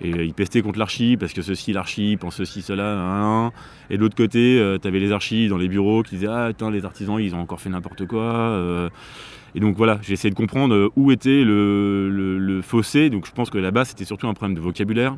et 0.00 0.12
euh, 0.12 0.24
ils 0.24 0.34
pestaient 0.34 0.62
contre 0.62 0.78
l'archi 0.78 1.16
parce 1.16 1.32
que 1.32 1.42
ceci, 1.42 1.72
l'archi, 1.72 2.16
pense 2.16 2.36
ceci, 2.36 2.62
cela. 2.62 3.52
Et 3.90 3.96
de 3.96 4.02
l'autre 4.02 4.16
côté, 4.16 4.58
euh, 4.58 4.78
tu 4.78 4.88
avais 4.88 4.98
les 4.98 5.12
archis 5.12 5.48
dans 5.48 5.56
les 5.56 5.68
bureaux 5.68 6.02
qui 6.02 6.16
disaient 6.16 6.28
Ah, 6.30 6.48
putain, 6.48 6.70
les 6.70 6.84
artisans, 6.84 7.18
ils 7.18 7.34
ont 7.34 7.40
encore 7.40 7.60
fait 7.60 7.70
n'importe 7.70 8.06
quoi. 8.06 8.22
Euh. 8.22 8.88
Et 9.54 9.60
donc 9.60 9.76
voilà, 9.76 9.98
j'ai 10.02 10.12
essayé 10.12 10.30
de 10.30 10.36
comprendre 10.36 10.92
où 10.96 11.10
était 11.10 11.42
le, 11.44 12.60
fossé. 12.62 13.08
Donc 13.10 13.26
je 13.26 13.32
pense 13.32 13.48
que 13.48 13.58
là-bas, 13.58 13.84
c'était 13.84 14.04
surtout 14.04 14.28
un 14.28 14.34
problème 14.34 14.54
de 14.54 14.60
vocabulaire. 14.60 15.16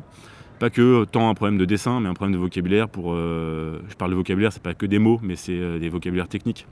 Pas 0.59 0.69
que 0.69 1.05
tant 1.05 1.29
un 1.29 1.33
problème 1.33 1.57
de 1.57 1.65
dessin, 1.65 1.99
mais 1.99 2.07
un 2.07 2.13
problème 2.13 2.33
de 2.33 2.41
vocabulaire. 2.41 2.87
Pour, 2.87 3.15
je 3.15 3.95
parle 3.97 4.11
de 4.11 4.15
vocabulaire, 4.15 4.53
c'est 4.53 4.63
pas 4.63 4.73
que 4.73 4.85
des 4.85 4.99
mots, 4.99 5.19
mais 5.21 5.35
c'est 5.35 5.79
des 5.79 5.89
vocabulaires 5.89 6.29
techniques 6.29 6.67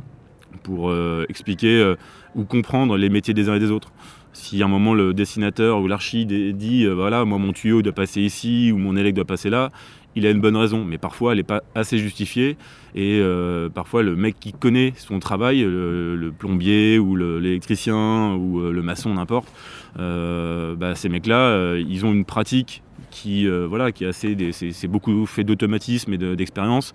pour 0.63 0.93
expliquer 1.27 1.93
ou 2.35 2.45
comprendre 2.45 2.95
les 2.95 3.09
métiers 3.09 3.33
des 3.33 3.49
uns 3.49 3.55
et 3.55 3.59
des 3.59 3.71
autres. 3.71 3.91
Si 4.37 4.61
à 4.61 4.65
un 4.65 4.69
moment 4.69 4.93
le 4.93 5.15
dessinateur 5.15 5.81
ou 5.81 5.87
l'archi 5.87 6.27
dit 6.27 6.85
euh, 6.85 6.93
voilà, 6.93 7.25
moi 7.25 7.39
mon 7.39 7.53
tuyau 7.53 7.81
doit 7.81 7.91
passer 7.91 8.21
ici 8.21 8.71
ou 8.71 8.77
mon 8.77 8.95
élec 8.95 9.15
doit 9.15 9.25
passer 9.25 9.49
là, 9.49 9.71
il 10.15 10.27
a 10.27 10.29
une 10.29 10.39
bonne 10.39 10.55
raison, 10.55 10.85
mais 10.85 10.99
parfois 10.99 11.31
elle 11.31 11.39
n'est 11.39 11.43
pas 11.43 11.63
assez 11.73 11.97
justifiée. 11.97 12.55
Et 12.93 13.19
euh, 13.19 13.67
parfois 13.67 14.03
le 14.03 14.15
mec 14.15 14.39
qui 14.39 14.53
connaît 14.53 14.93
son 14.95 15.19
travail, 15.19 15.61
le, 15.61 16.31
plombier 16.37 16.99
ou 16.99 17.15
l'électricien 17.15 18.35
ou 18.35 18.59
euh, 18.59 18.71
le 18.71 18.81
maçon, 18.83 19.15
n'importe, 19.15 19.51
bah, 19.97 20.93
ces 20.93 21.09
mecs-là, 21.09 21.75
ils 21.75 22.05
ont 22.05 22.13
une 22.13 22.23
pratique 22.25 22.83
qui, 23.09 23.47
voilà, 23.47 23.91
qui 23.91 24.03
est 24.03 24.07
assez, 24.07 24.37
c'est 24.51 24.87
beaucoup 24.87 25.25
fait 25.25 25.43
d'automatisme 25.45 26.13
et 26.13 26.17
d'expérience. 26.17 26.93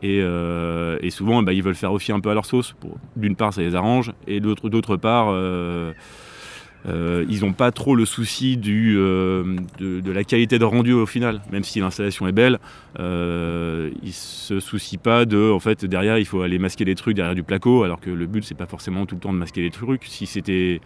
et, 0.00 0.20
souvent, 1.10 1.42
bah, 1.42 1.52
ils 1.52 1.62
veulent 1.62 1.74
faire 1.74 1.92
aussi 1.92 2.12
un 2.12 2.20
peu 2.20 2.30
à 2.30 2.34
leur 2.34 2.46
sauce. 2.46 2.76
D'une 3.16 3.34
part, 3.34 3.52
ça 3.52 3.62
les 3.62 3.74
arrange, 3.74 4.12
et 4.28 4.38
d'autre 4.38 4.96
part, 4.96 5.34
ils 6.86 7.40
n'ont 7.40 7.52
pas 7.52 7.70
trop 7.72 7.94
le 7.94 8.04
souci 8.04 8.60
euh, 8.66 9.56
de, 9.78 10.12
la 10.12 10.24
qualité 10.24 10.58
de 10.58 10.64
rendu 10.64 10.92
au 10.92 11.06
final, 11.06 11.40
même 11.50 11.64
si 11.64 11.80
l'installation 11.80 12.26
est 12.26 12.32
belle. 12.32 12.58
Euh, 12.98 13.90
ils 14.02 14.12
se 14.12 14.60
soucient 14.60 15.00
pas 15.02 15.24
de, 15.24 15.50
en 15.50 15.60
fait, 15.60 15.84
derrière 15.84 16.18
il 16.18 16.26
faut 16.26 16.42
aller 16.42 16.58
masquer 16.58 16.84
des 16.84 16.94
trucs 16.94 17.16
derrière 17.16 17.34
du 17.34 17.42
placo, 17.42 17.84
alors 17.84 18.00
que 18.00 18.10
le 18.10 18.26
but 18.26 18.44
c'est 18.44 18.54
pas 18.54 18.66
forcément 18.66 19.06
tout 19.06 19.14
le 19.14 19.20
temps 19.20 19.32
de 19.32 19.38
masquer 19.38 19.62
les 19.62 19.70
trucs. 19.70 20.04
Si 20.04 20.26
c'était 20.26 20.80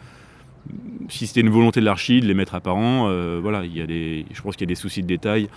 si 1.09 1.27
c'était 1.27 1.41
une 1.41 1.51
volonté 1.51 1.81
de 1.81 1.85
l'archi 1.85 2.21
de 2.21 2.27
les 2.27 2.35
mettre 2.35 2.55
apparents, 2.55 3.07
euh, 3.09 3.39
voilà, 3.41 3.65
il 3.65 3.77
y 3.77 3.81
a 3.81 3.87
des, 3.87 4.27
je 4.33 4.43
pense 4.43 4.57
qu'il 4.57 4.67
y 4.67 4.69
a 4.69 4.73
des 4.75 4.75
soucis 4.75 5.03
de 5.03 5.07
détail. 5.07 5.49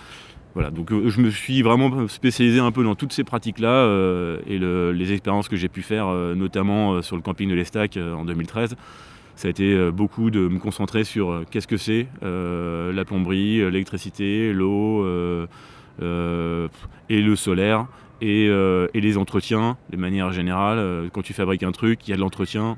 Voilà, 0.54 0.70
donc 0.70 0.90
je 0.90 1.20
me 1.20 1.30
suis 1.30 1.62
vraiment 1.62 2.08
spécialisé 2.08 2.60
un 2.60 2.72
peu 2.72 2.84
dans 2.84 2.94
toutes 2.94 3.12
ces 3.14 3.24
pratiques-là 3.24 3.86
et 4.46 4.58
les 4.58 5.12
expériences 5.12 5.48
que 5.48 5.56
j'ai 5.56 5.70
pu 5.70 5.80
faire, 5.80 6.08
notamment 6.36 7.00
sur 7.00 7.16
le 7.16 7.22
camping 7.22 7.48
de 7.48 7.54
l'Estac 7.54 7.96
en 7.96 8.26
2013 8.26 8.76
ça 9.42 9.48
a 9.48 9.50
été 9.50 9.74
euh, 9.74 9.90
beaucoup 9.90 10.30
de 10.30 10.46
me 10.46 10.60
concentrer 10.60 11.02
sur 11.02 11.32
euh, 11.32 11.44
qu'est-ce 11.50 11.66
que 11.66 11.76
c'est 11.76 12.06
euh, 12.22 12.92
la 12.92 13.04
plomberie, 13.04 13.58
l'électricité, 13.58 14.52
l'eau 14.52 15.04
et 15.98 17.20
le 17.20 17.34
solaire 17.34 17.88
et, 18.20 18.48
les 18.94 19.18
entretiens 19.18 19.76
de 19.90 19.96
manière 19.96 20.32
générale. 20.32 21.10
quand 21.12 21.22
tu 21.22 21.32
fabriques 21.32 21.64
un 21.64 21.72
truc, 21.72 22.06
il 22.06 22.12
y 22.12 22.14
a 22.14 22.16
de 22.16 22.20
l'entretien. 22.20 22.76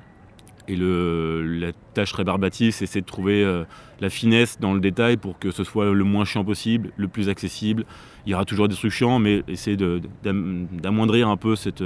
Et 0.66 0.76
la 0.76 1.72
tâche 1.92 2.14
rébarbative, 2.14 2.72
c'est 2.72 3.00
de 3.00 3.06
trouver 3.06 3.62
la 4.00 4.08
finesse 4.08 4.58
dans 4.58 4.72
le 4.72 4.80
détail 4.80 5.18
pour 5.18 5.38
que 5.38 5.50
ce 5.50 5.64
soit 5.64 5.92
le 5.92 6.04
moins 6.04 6.24
chiant 6.24 6.44
possible, 6.44 6.92
le 6.96 7.08
plus 7.08 7.28
accessible. 7.28 7.84
Il 8.24 8.32
y 8.32 8.34
aura 8.34 8.46
toujours 8.46 8.68
des 8.68 8.74
trucs 8.74 8.92
chiants, 8.92 9.18
mais 9.18 9.42
essayer 9.48 9.76
d'amoindrir 10.24 11.28
un 11.28 11.36
peu 11.36 11.56
cet 11.56 11.82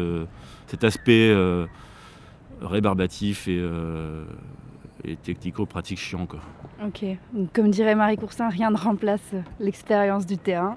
aspect 0.85 1.35
rébarbatif 2.63 3.49
et, 3.49 3.61
et 5.05 5.17
technico-pratique 5.17 5.99
chiant. 5.99 6.27
Quoi. 6.27 6.41
Ok, 6.85 7.05
comme 7.53 7.71
dirait 7.71 7.95
Marie 7.95 8.17
Coursin, 8.17 8.49
rien 8.49 8.71
ne 8.71 8.77
remplace 8.77 9.33
l'expérience 9.61 10.27
du 10.27 10.39
terrain. 10.39 10.77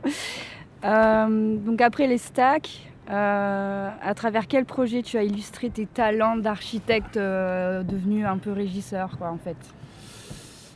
Euh, 0.84 1.58
donc 1.58 1.82
après 1.82 2.08
les 2.08 2.18
stacks, 2.18 2.92
euh, 3.10 3.90
à 4.02 4.14
travers 4.14 4.48
quel 4.48 4.66
projet 4.66 5.02
tu 5.04 5.18
as 5.18 5.24
illustré 5.24 5.70
tes 5.70 5.86
talents 5.86 6.38
d'architecte 6.38 7.18
euh, 7.18 7.84
devenu 7.84 8.26
un 8.26 8.38
peu 8.38 8.52
régisseur 8.52 9.18
quoi 9.18 9.30
en 9.30 9.38
fait? 9.38 9.58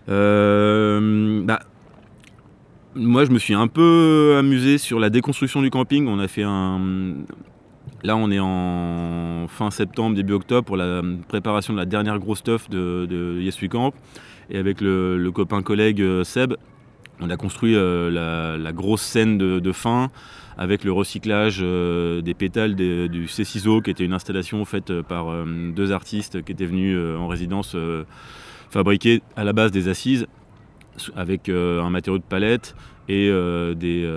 Bah, 0.08 1.60
Moi 2.94 3.26
je 3.26 3.32
me 3.32 3.40
suis 3.40 3.56
un 3.56 3.68
peu 3.68 4.36
amusé 4.38 4.78
sur 4.78 5.00
la 5.00 5.10
déconstruction 5.10 5.62
du 5.62 5.72
camping. 5.72 6.08
On 6.08 6.20
a 6.20 6.28
fait 6.28 6.44
un, 6.44 6.80
Là, 8.06 8.16
on 8.16 8.30
est 8.30 8.40
en 8.40 9.48
fin 9.48 9.72
septembre, 9.72 10.16
début 10.16 10.34
octobre 10.34 10.64
pour 10.64 10.78
la 10.78 11.02
préparation 11.28 11.74
de 11.74 11.80
la 11.80 11.88
dernière 11.88 12.20
grosse 12.20 12.38
stuff 12.38 12.70
de, 12.70 13.08
de 13.10 13.42
Yes 13.42 13.58
Camp. 13.68 13.96
Et 14.52 14.60
avec 14.60 14.80
le, 14.80 15.28
copain 15.34 15.64
collègue 15.64 16.02
euh, 16.02 16.24
Seb, 16.24 16.54
on 17.20 17.32
a 17.32 17.36
construit 17.36 17.76
euh, 17.76 18.60
la, 18.60 18.72
grosse 18.74 19.02
scène 19.02 19.40
de, 19.40 19.72
fin 19.72 20.12
avec 20.56 20.84
le 20.84 20.92
recyclage 20.92 21.62
euh, 21.64 22.22
des 22.22 22.36
pétales 22.36 22.76
du 22.76 23.28
C-Ciseau, 23.28 23.82
qui 23.82 23.90
était 23.90 24.06
une 24.06 24.14
installation 24.14 24.64
faite 24.66 25.02
par 25.02 25.34
deux 25.76 25.92
artistes 25.92 26.44
qui 26.44 26.52
étaient 26.52 26.68
venus 26.68 26.96
en 27.18 27.28
résidence 27.28 27.76
fabriquer 28.70 29.24
à 29.36 29.44
la 29.44 29.54
base 29.54 29.72
des 29.72 29.88
assises 29.88 30.28
avec 31.16 31.50
un 31.50 31.90
matériau 31.90 32.20
de 32.20 32.24
palette 32.24 32.76
et 33.10 33.32
des, 33.76 34.08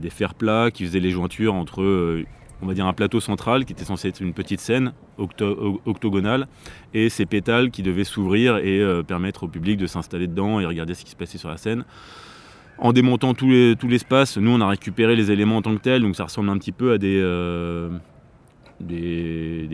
des 0.00 0.10
fers 0.10 0.34
plats 0.34 0.70
qui 0.70 0.84
faisaient 0.84 1.00
les 1.00 1.10
jointures 1.10 1.54
entre 1.54 2.24
on 2.62 2.66
va 2.66 2.74
dire 2.74 2.86
un 2.86 2.92
plateau 2.92 3.20
central 3.20 3.64
qui 3.64 3.72
était 3.72 3.84
censé 3.84 4.08
être 4.08 4.20
une 4.20 4.32
petite 4.32 4.60
scène 4.60 4.92
octogonale 5.18 6.46
et 6.94 7.08
ces 7.08 7.26
pétales 7.26 7.70
qui 7.70 7.82
devaient 7.82 8.04
s'ouvrir 8.04 8.56
et 8.58 8.80
euh, 8.80 9.02
permettre 9.02 9.44
au 9.44 9.48
public 9.48 9.76
de 9.76 9.86
s'installer 9.86 10.26
dedans 10.26 10.60
et 10.60 10.66
regarder 10.66 10.94
ce 10.94 11.04
qui 11.04 11.10
se 11.10 11.16
passait 11.16 11.38
sur 11.38 11.48
la 11.48 11.56
scène. 11.56 11.84
En 12.78 12.92
démontant 12.92 13.32
tout 13.32 13.48
l'espace, 13.48 14.36
nous 14.36 14.50
on 14.50 14.60
a 14.60 14.68
récupéré 14.68 15.16
les 15.16 15.30
éléments 15.30 15.56
en 15.56 15.62
tant 15.62 15.74
que 15.74 15.80
tels, 15.80 16.02
donc 16.02 16.14
ça 16.14 16.24
ressemble 16.24 16.50
un 16.50 16.58
petit 16.58 16.72
peu 16.72 16.92
à 16.92 16.98
des, 16.98 17.18
euh, 17.22 17.88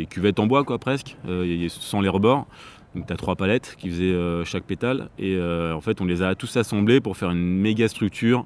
cuvettes 0.08 0.38
en 0.38 0.46
bois 0.46 0.62
quoi 0.62 0.78
presque, 0.78 1.16
euh, 1.28 1.66
sans 1.68 2.00
les 2.00 2.08
rebords. 2.08 2.46
Donc 2.94 3.06
tu 3.06 3.12
as 3.12 3.16
trois 3.16 3.36
palettes 3.36 3.74
qui 3.78 3.88
faisaient 3.88 4.44
chaque 4.44 4.64
pétale 4.64 5.08
et 5.18 5.40
en 5.40 5.80
fait 5.80 6.00
on 6.02 6.04
les 6.04 6.20
a 6.22 6.34
tous 6.34 6.56
assemblés 6.58 7.00
pour 7.00 7.16
faire 7.16 7.30
une 7.30 7.38
méga 7.38 7.88
structure 7.88 8.44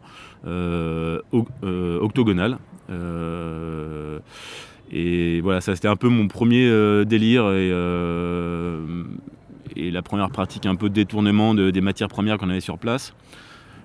octogonale 1.33 2.59
euh, 2.91 4.19
et 4.93 5.41
voilà, 5.41 5.61
ça 5.61 5.75
c'était 5.75 5.89
un 5.89 5.97
peu 5.97 6.09
mon 6.09 6.29
premier 6.29 6.69
euh, 6.69 7.05
délire 7.05 7.43
euh, 7.47 9.05
et, 9.75 9.91
la 9.91 10.03
première 10.03 10.31
pratique 10.31 10.67
un 10.67 10.77
peu 10.77 10.89
de 10.89 10.95
détournement 10.95 11.55
des 11.55 11.81
matières 11.81 12.09
premières 12.09 12.39
qu'on 12.39 12.51
avait 12.51 12.61
sur 12.61 12.79
place. 12.79 13.15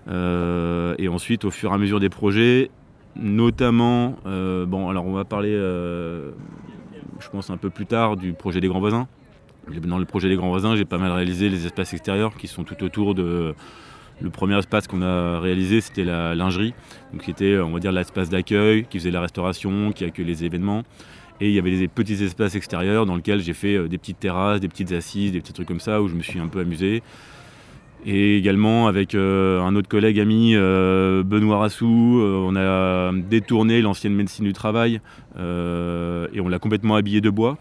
et 0.08 1.08
ensuite, 1.08 1.46
au 1.46 1.51
fur 1.51 1.72
et 1.72 1.74
à 1.74 1.77
mesure 1.77 2.00
des 2.00 2.10
projets, 2.10 2.70
notamment, 3.15 4.18
bon, 4.25 4.89
alors 4.89 5.06
on 5.06 5.13
va 5.13 5.25
parler, 5.25 5.53
je 5.53 7.30
pense 7.32 7.50
un 7.50 7.58
peu 7.58 7.70
plus 7.70 7.86
tard, 7.86 8.15
du 8.15 8.34
projet 8.34 8.62
des 8.62 8.68
grands 8.68 8.80
voisins. 8.80 9.08
Dans 9.68 9.98
le 9.98 10.06
projet 10.06 10.27
des 10.27 10.36
grands 10.36 10.50
voisins, 10.50 10.75
j'ai 10.75 10.86
pas 10.86 10.98
mal 10.98 11.12
réalisé 11.12 11.50
les 11.50 11.65
espaces 11.65 11.94
extérieurs 11.94 12.36
qui 12.36 12.48
sont 12.48 12.63
tout 12.63 12.84
autour 12.84 13.13
de, 13.13 13.53
le 14.22 14.30
premier 14.30 14.58
espace 14.58 14.88
qu'on 14.88 15.01
a 15.01 15.39
réalisé, 15.39 15.82
c'était 15.82 16.03
la 16.03 16.36
lingerie, 16.36 16.74
donc 17.12 17.24
qui 17.24 17.32
était, 17.32 17.58
on 17.58 17.72
va 17.72 17.80
dire, 17.80 17.91
l'espace 17.91 18.30
d'accueil, 18.30 18.86
qui 18.89 19.00
faisait 19.00 19.12
la 19.12 19.22
restauration, 19.22 19.91
qui 19.91 20.06
accueille 20.06 20.25
les 20.25 20.46
événements. 20.46 20.84
Et 21.39 21.50
il 21.50 21.53
y 21.53 21.60
avait 21.60 21.75
des 21.75 21.88
petits 21.88 22.24
espaces 22.24 22.53
extérieurs 22.53 23.08
dans 23.08 23.15
lesquels 23.15 23.41
j'ai 23.41 23.53
fait 23.53 23.75
euh, 23.75 23.88
des 23.88 23.98
petites 23.98 24.20
terrasses, 24.20 24.60
des 24.60 24.68
petites 24.68 24.91
assises, 24.91 25.32
des 25.32 25.41
petits 25.41 25.53
trucs 25.53 25.68
comme 25.68 25.80
ça, 25.80 26.01
où 26.01 26.08
je 26.08 26.13
me 26.13 26.22
suis 26.22 26.39
un 26.39 26.48
peu 26.48 26.60
amusé. 26.60 27.01
Et 28.06 28.38
également 28.38 28.88
avec 28.88 29.15
euh, 29.15 29.60
un 29.62 29.75
autre 29.75 29.89
collègue 29.89 30.20
ami, 30.20 30.53
euh, 30.56 31.24
Benoît 31.24 31.58
Rassou, 31.58 32.22
on 32.22 32.56
a 32.56 33.12
détourné 33.13 33.82
l'ancienne 33.82 34.13
médecine 34.13 34.46
du 34.46 34.53
travail 34.53 35.01
et 35.36 36.41
on 36.41 36.50
l'a 36.50 36.60
complètement 36.60 36.96
habillé 36.96 37.22
de 37.22 37.30
bois 37.30 37.58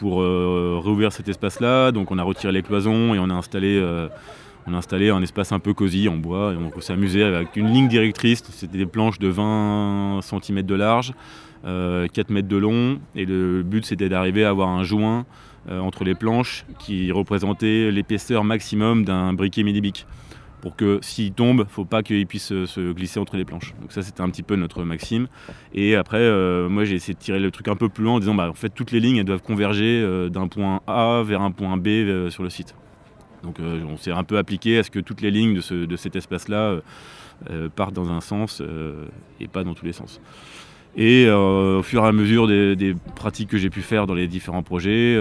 pour 0.00 0.22
réouvrir 0.22 1.12
cet 1.12 1.28
espace-là. 1.28 1.92
Donc 1.92 2.10
on 2.10 2.18
a 2.18 2.22
retiré 2.24 2.52
les 2.52 2.62
cloisons 2.62 3.14
et 3.14 3.18
on 3.20 3.30
a 3.30 3.34
installé 3.34 3.80
installé 4.74 5.10
un 5.10 5.22
espace 5.22 5.52
un 5.52 5.58
peu 5.58 5.74
cosy 5.74 6.08
en 6.08 6.16
bois 6.16 6.52
et 6.52 6.56
on 6.56 6.80
s'est 6.80 6.92
amusé 6.92 7.22
avec 7.22 7.56
une 7.56 7.72
ligne 7.72 7.88
directrice. 7.88 8.42
C'était 8.50 8.78
des 8.78 8.86
planches 8.86 9.18
de 9.18 9.28
20 9.28 10.20
cm 10.22 10.62
de 10.62 10.74
large, 10.74 11.12
4 11.62 11.66
euh, 11.66 12.06
mètres 12.28 12.48
de 12.48 12.56
long. 12.56 13.00
Et 13.14 13.24
le 13.24 13.62
but 13.62 13.84
c'était 13.84 14.08
d'arriver 14.08 14.44
à 14.44 14.50
avoir 14.50 14.68
un 14.68 14.82
joint 14.82 15.26
euh, 15.70 15.80
entre 15.80 16.04
les 16.04 16.14
planches 16.14 16.64
qui 16.78 17.12
représentait 17.12 17.90
l'épaisseur 17.90 18.44
maximum 18.44 19.04
d'un 19.04 19.32
briquet 19.32 19.62
mini-bic. 19.62 20.06
Pour 20.60 20.76
que 20.76 20.98
s'il 21.02 21.32
tombe, 21.32 21.66
faut 21.68 21.84
pas 21.84 22.02
qu'il 22.02 22.26
puisse 22.26 22.48
se 22.48 22.92
glisser 22.92 23.18
entre 23.18 23.36
les 23.36 23.44
planches. 23.44 23.74
Donc 23.80 23.92
ça 23.92 24.02
c'était 24.02 24.20
un 24.20 24.28
petit 24.28 24.42
peu 24.42 24.56
notre 24.56 24.84
maxime. 24.84 25.26
Et 25.74 25.96
après, 25.96 26.18
euh, 26.18 26.68
moi 26.68 26.84
j'ai 26.84 26.96
essayé 26.96 27.14
de 27.14 27.18
tirer 27.18 27.40
le 27.40 27.50
truc 27.50 27.68
un 27.68 27.76
peu 27.76 27.88
plus 27.88 28.04
loin 28.04 28.14
en 28.14 28.20
disant 28.20 28.34
bah 28.34 28.50
en 28.50 28.54
fait 28.54 28.70
toutes 28.70 28.92
les 28.92 29.00
lignes 29.00 29.16
elles 29.16 29.24
doivent 29.24 29.42
converger 29.42 30.28
d'un 30.30 30.48
point 30.48 30.80
A 30.86 31.22
vers 31.24 31.40
un 31.40 31.50
point 31.50 31.76
B 31.76 32.28
sur 32.30 32.42
le 32.42 32.50
site. 32.50 32.74
Donc 33.42 33.60
euh, 33.60 33.82
on 33.88 33.96
s'est 33.96 34.12
un 34.12 34.24
peu 34.24 34.38
appliqué 34.38 34.78
à 34.78 34.82
ce 34.82 34.90
que 34.90 35.00
toutes 35.00 35.20
les 35.20 35.30
lignes 35.30 35.54
de, 35.54 35.96
cet 35.96 36.16
espace-là 36.16 36.56
euh, 36.56 36.80
euh, 37.50 37.68
partent 37.74 37.94
dans 37.94 38.10
un 38.10 38.20
sens 38.20 38.62
et 39.40 39.48
pas 39.48 39.64
dans 39.64 39.74
tous 39.74 39.86
les 39.86 39.92
sens. 39.92 40.20
Et 40.96 41.30
au 41.30 41.82
fur 41.82 42.04
et 42.04 42.08
à 42.08 42.12
mesure 42.12 42.48
des, 42.48 42.96
pratiques 43.14 43.48
que 43.48 43.58
j'ai 43.58 43.70
pu 43.70 43.80
faire 43.80 44.06
dans 44.06 44.14
les 44.14 44.26
différents 44.26 44.64
projets, 44.64 45.16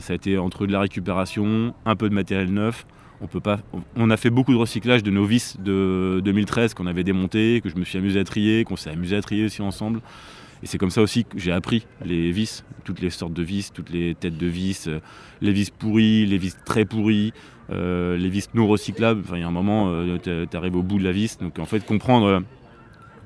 ça 0.00 0.12
a 0.12 0.16
été 0.16 0.38
entre 0.38 0.66
de 0.66 0.72
la 0.72 0.80
récupération, 0.80 1.72
un 1.86 1.96
peu 1.96 2.08
de 2.08 2.14
matériel 2.14 2.52
neuf. 2.52 2.84
On, 3.24 3.26
peut 3.26 3.40
pas, 3.40 3.58
on 3.96 4.10
a 4.10 4.16
fait 4.18 4.28
beaucoup 4.28 4.52
de 4.52 4.58
recyclage 4.58 5.02
de 5.02 5.10
nos 5.10 5.24
vis 5.24 5.56
de 5.58 6.20
2013 6.22 6.74
qu'on 6.74 6.86
avait 6.86 7.04
démonté, 7.04 7.62
que 7.64 7.70
je 7.70 7.76
me 7.76 7.84
suis 7.84 7.96
amusé 7.96 8.20
à 8.20 8.24
trier, 8.24 8.64
qu'on 8.64 8.76
s'est 8.76 8.90
amusé 8.90 9.16
à 9.16 9.22
trier 9.22 9.46
aussi 9.46 9.62
ensemble. 9.62 10.02
Et 10.62 10.66
c'est 10.66 10.76
comme 10.76 10.90
ça 10.90 11.00
aussi 11.00 11.24
que 11.24 11.38
j'ai 11.38 11.50
appris 11.50 11.86
les 12.04 12.30
vis, 12.30 12.64
toutes 12.84 13.00
les 13.00 13.10
sortes 13.10 13.32
de 13.32 13.42
vis, 13.42 13.72
toutes 13.72 13.90
les 13.90 14.14
têtes 14.14 14.36
de 14.36 14.46
vis, 14.46 14.90
les 15.40 15.52
vis 15.52 15.70
pourries, 15.70 16.26
les 16.26 16.38
vis 16.38 16.54
très 16.64 16.84
pourries, 16.84 17.32
euh, 17.70 18.16
les 18.16 18.28
vis 18.28 18.48
non 18.54 18.66
recyclables. 18.66 19.22
Enfin, 19.24 19.36
il 19.36 19.40
y 19.40 19.44
a 19.44 19.48
un 19.48 19.50
moment, 19.50 19.88
euh, 19.88 20.18
tu 20.18 20.56
arrives 20.56 20.76
au 20.76 20.82
bout 20.82 20.98
de 20.98 21.04
la 21.04 21.12
vis. 21.12 21.38
Donc 21.38 21.58
en 21.58 21.64
fait, 21.64 21.80
comprendre, 21.80 22.42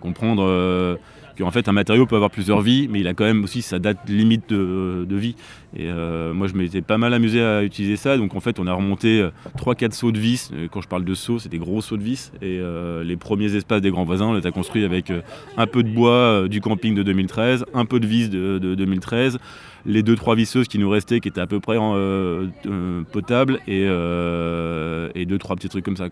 comprendre 0.01 0.45
euh, 0.45 0.97
qu'en 1.39 1.51
fait 1.51 1.69
un 1.69 1.73
matériau 1.73 2.07
peut 2.07 2.17
avoir 2.17 2.31
plusieurs 2.31 2.61
vies, 2.61 2.89
mais 2.91 3.01
il 3.01 3.07
a 3.07 3.15
quand 3.15 3.25
même 3.25 3.45
aussi 3.45 3.63
sa 3.63 3.79
date 3.79 4.09
limite 4.09 4.51
de, 4.51 5.17
vie. 5.17 5.37
Et 5.77 5.89
moi, 6.33 6.47
je 6.47 6.55
m'étais 6.55 6.81
pas 6.81 6.99
mal 6.99 7.15
amusé 7.15 7.43
à 7.43 7.63
utiliser 7.63 7.97
ça. 7.97 8.17
Donc 8.17 8.35
en 8.35 8.41
fait, 8.41 8.59
on 8.59 8.67
a 8.67 8.73
remonté 8.73 9.27
3-4 9.57 9.93
sauts 9.93 10.13
de 10.13 10.19
vis. 10.19 10.51
Quand 10.71 10.81
je 10.81 10.89
parle 10.89 11.05
de 11.05 11.15
sauts, 11.15 11.39
c'est 11.39 11.49
des 11.49 11.59
gros 11.59 11.81
sauts 11.81 11.97
de 11.97 12.03
vis. 12.03 12.33
Et 12.43 12.61
les 13.05 13.17
premiers 13.17 13.55
espaces 13.55 13.81
des 13.81 13.91
grands 13.91 14.05
voisins, 14.05 14.27
on 14.27 14.35
les 14.35 14.47
a 14.47 14.51
construits 14.51 14.85
avec 14.85 15.13
un 15.57 15.67
peu 15.67 15.83
de 15.83 15.91
bois 15.91 16.47
du 16.49 16.61
camping 16.61 16.95
de 16.95 17.03
2013, 17.03 17.67
un 17.75 17.85
peu 17.85 18.01
de 18.01 18.07
vis 18.07 18.31
de, 18.31 18.59
de 18.59 18.75
2013 18.75 19.39
les 19.87 20.03
deux 20.03 20.17
trois 20.17 20.35
visseuses 20.35 20.69
qui 20.69 20.79
nous 20.79 20.91
restaient 20.91 21.21
qui 21.21 21.29
étaient 21.29 21.41
à 21.41 21.47
peu 21.47 21.61
près 21.61 21.77
euh, 21.79 22.47
euh, 22.67 23.03
potables 23.11 23.59
euh, 23.69 25.09
et, 25.15 25.27
deux 25.27 25.39
trois 25.39 25.57
petits 25.57 25.69
trucs 25.69 25.85
comme 25.85 25.97
ça 25.97 26.09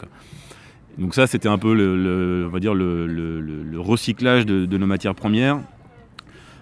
Donc 0.99 1.15
ça 1.15 1.27
c'était 1.27 1.49
un 1.49 1.59
peu 1.59 1.75
le, 1.75 2.47
on 2.47 2.51
va 2.51 2.61
dire 2.61 2.75
le, 2.75 3.79
recyclage 3.79 4.47
de, 4.47 4.77
nos 4.77 4.87
matières 4.87 5.15
premières. 5.15 5.59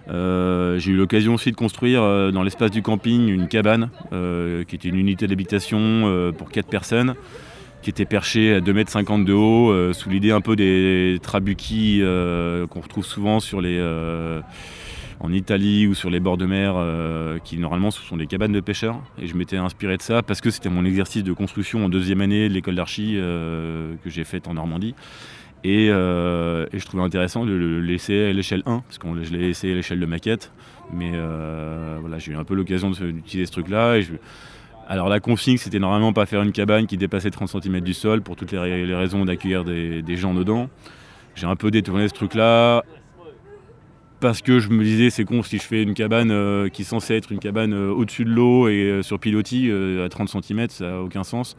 j'ai 0.09 0.91
eu 0.91 0.95
l'occasion 0.95 1.35
aussi 1.35 1.51
de 1.51 1.55
construire 1.55 2.01
dans 2.31 2.43
l'espace 2.43 2.71
du 2.71 2.81
camping 2.81 3.29
une 3.29 3.47
cabane 3.47 3.89
qui 4.11 4.75
était 4.75 4.89
une 4.89 4.99
unité 4.99 5.27
d'habitation 5.27 6.33
pour 6.37 6.51
quatre 6.51 6.67
personnes 6.67 7.15
qui 7.81 7.89
était 7.89 8.05
perchée 8.05 8.55
à 8.55 8.59
2,50 8.59 9.13
m 9.13 9.25
de 9.25 9.33
haut 9.33 9.93
sous 9.93 10.09
l'idée 10.09 10.31
un 10.31 10.41
peu 10.41 10.55
des 10.57 11.17
trabuquis 11.21 12.01
qu'on 12.69 12.81
retrouve 12.81 13.05
souvent 13.05 13.39
sur 13.39 13.61
les 13.61 13.79
en 15.19 15.31
Italie 15.31 15.87
ou 15.87 15.93
sur 15.93 16.09
les 16.09 16.19
bords 16.19 16.37
de 16.37 16.45
mer, 16.45 16.75
euh, 16.77 17.39
qui 17.43 17.57
normalement 17.57 17.91
ce 17.91 18.01
sont 18.01 18.17
des 18.17 18.27
cabanes 18.27 18.51
de 18.51 18.59
pêcheurs. 18.59 18.99
Et 19.21 19.27
je 19.27 19.35
m'étais 19.35 19.57
inspiré 19.57 19.97
de 19.97 20.01
ça 20.01 20.21
parce 20.21 20.41
que 20.41 20.49
c'était 20.49 20.69
mon 20.69 20.85
exercice 20.85 21.23
de 21.23 21.33
construction 21.33 21.85
en 21.85 21.89
deuxième 21.89 22.21
année 22.21 22.49
de 22.49 22.53
l'école 22.53 22.75
d'archi 22.75 23.13
euh, 23.15 23.93
que 24.03 24.09
j'ai 24.09 24.23
faite 24.23 24.47
en 24.47 24.55
Normandie. 24.55 24.95
Euh, 25.65 26.67
et, 26.71 26.79
je 26.79 26.85
trouvais 26.85 27.01
intéressant 27.01 27.43
de 27.43 27.51
le 27.51 27.81
laisser 27.81 28.25
à 28.25 28.33
l'échelle 28.33 28.61
1, 28.67 28.81
parce 28.81 28.99
que 28.99 29.07
je 29.23 29.31
l'ai 29.31 29.47
laissé 29.47 29.71
à 29.71 29.75
l'échelle 29.75 29.99
de 29.99 30.05
maquette. 30.05 30.51
Mais 30.93 31.11
voilà, 31.99 32.19
j'ai 32.19 32.33
eu 32.33 32.35
un 32.35 32.43
peu 32.43 32.53
l'occasion 32.53 32.91
d'utiliser 32.91 33.47
ce 33.47 33.51
truc-là. 33.51 33.99
Alors 34.87 35.09
la 35.09 35.19
consigne, 35.19 35.57
c'était 35.57 35.79
normalement 35.79 36.13
pas 36.13 36.27
faire 36.27 36.43
une 36.43 36.51
cabane 36.51 36.85
qui 36.85 36.97
dépassait 36.97 37.31
30 37.31 37.49
cm 37.49 37.79
du 37.79 37.95
sol 37.95 38.21
pour 38.21 38.35
toutes 38.35 38.51
les, 38.51 38.93
raisons 38.93 39.25
d'accueillir 39.25 39.63
des 39.63 40.17
gens 40.17 40.35
dedans. 40.35 40.69
J'ai 41.35 41.47
un 41.47 41.57
peu 41.57 41.69
détourné 41.69 42.07
ce 42.07 42.13
truc-là 42.13 42.83
parce 44.25 44.41
que 44.41 44.57
je 44.57 44.69
me 44.69 44.83
disais 44.83 45.11
c'est 45.11 45.23
con 45.23 45.43
si 45.43 45.59
je 45.59 45.61
fais 45.61 45.83
une 45.83 45.93
cabane 45.93 46.31
euh, 46.31 46.67
qui 46.67 46.81
est 46.81 46.85
censée 46.85 47.13
être 47.13 47.31
une 47.31 47.37
cabane 47.37 47.75
euh, 47.75 47.91
au-dessus 47.91 48.25
de 48.25 48.31
l'eau 48.31 48.67
et 48.67 48.85
euh, 48.85 49.03
sur 49.03 49.19
pilotis 49.19 49.69
à 50.03 50.09
30 50.09 50.29
cm, 50.29 50.67
ça 50.69 50.85
n'a 50.85 50.99
aucun 50.99 51.23
sens. 51.23 51.55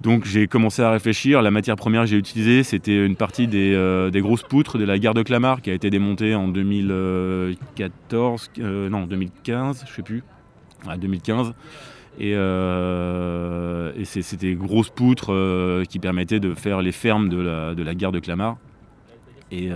Donc 0.00 0.24
j'ai 0.24 0.46
commencé 0.46 0.80
à 0.80 0.92
réfléchir. 0.92 1.42
La 1.42 1.50
matière 1.50 1.74
première 1.74 2.02
que 2.02 2.06
j'ai 2.06 2.18
utilisée, 2.18 2.62
c'était 2.62 3.04
une 3.04 3.16
partie 3.16 3.48
des, 3.48 4.12
grosses 4.14 4.44
poutres 4.44 4.78
de 4.78 4.84
la 4.84 4.96
gare 5.00 5.12
de 5.12 5.24
Clamart 5.24 5.60
qui 5.60 5.70
a 5.70 5.74
été 5.74 5.90
démontée 5.90 6.36
en 6.36 6.46
2014, 6.46 8.50
non 8.60 9.06
2015, 9.06 9.86
je 9.88 9.92
sais 9.92 10.02
plus, 10.02 10.22
2015. 11.00 11.52
Et, 12.20 12.34
c'était 14.04 14.54
grosses 14.54 14.90
poutres 14.90 15.34
qui 15.88 15.98
permettaient 15.98 16.38
de 16.38 16.54
faire 16.54 16.80
les 16.80 16.92
fermes 16.92 17.28
de 17.28 17.40
la, 17.40 17.74
de 17.74 17.82
la 17.82 17.96
gare 17.96 18.12
de 18.12 18.20
Clamart. 18.20 18.56
Et 19.50 19.70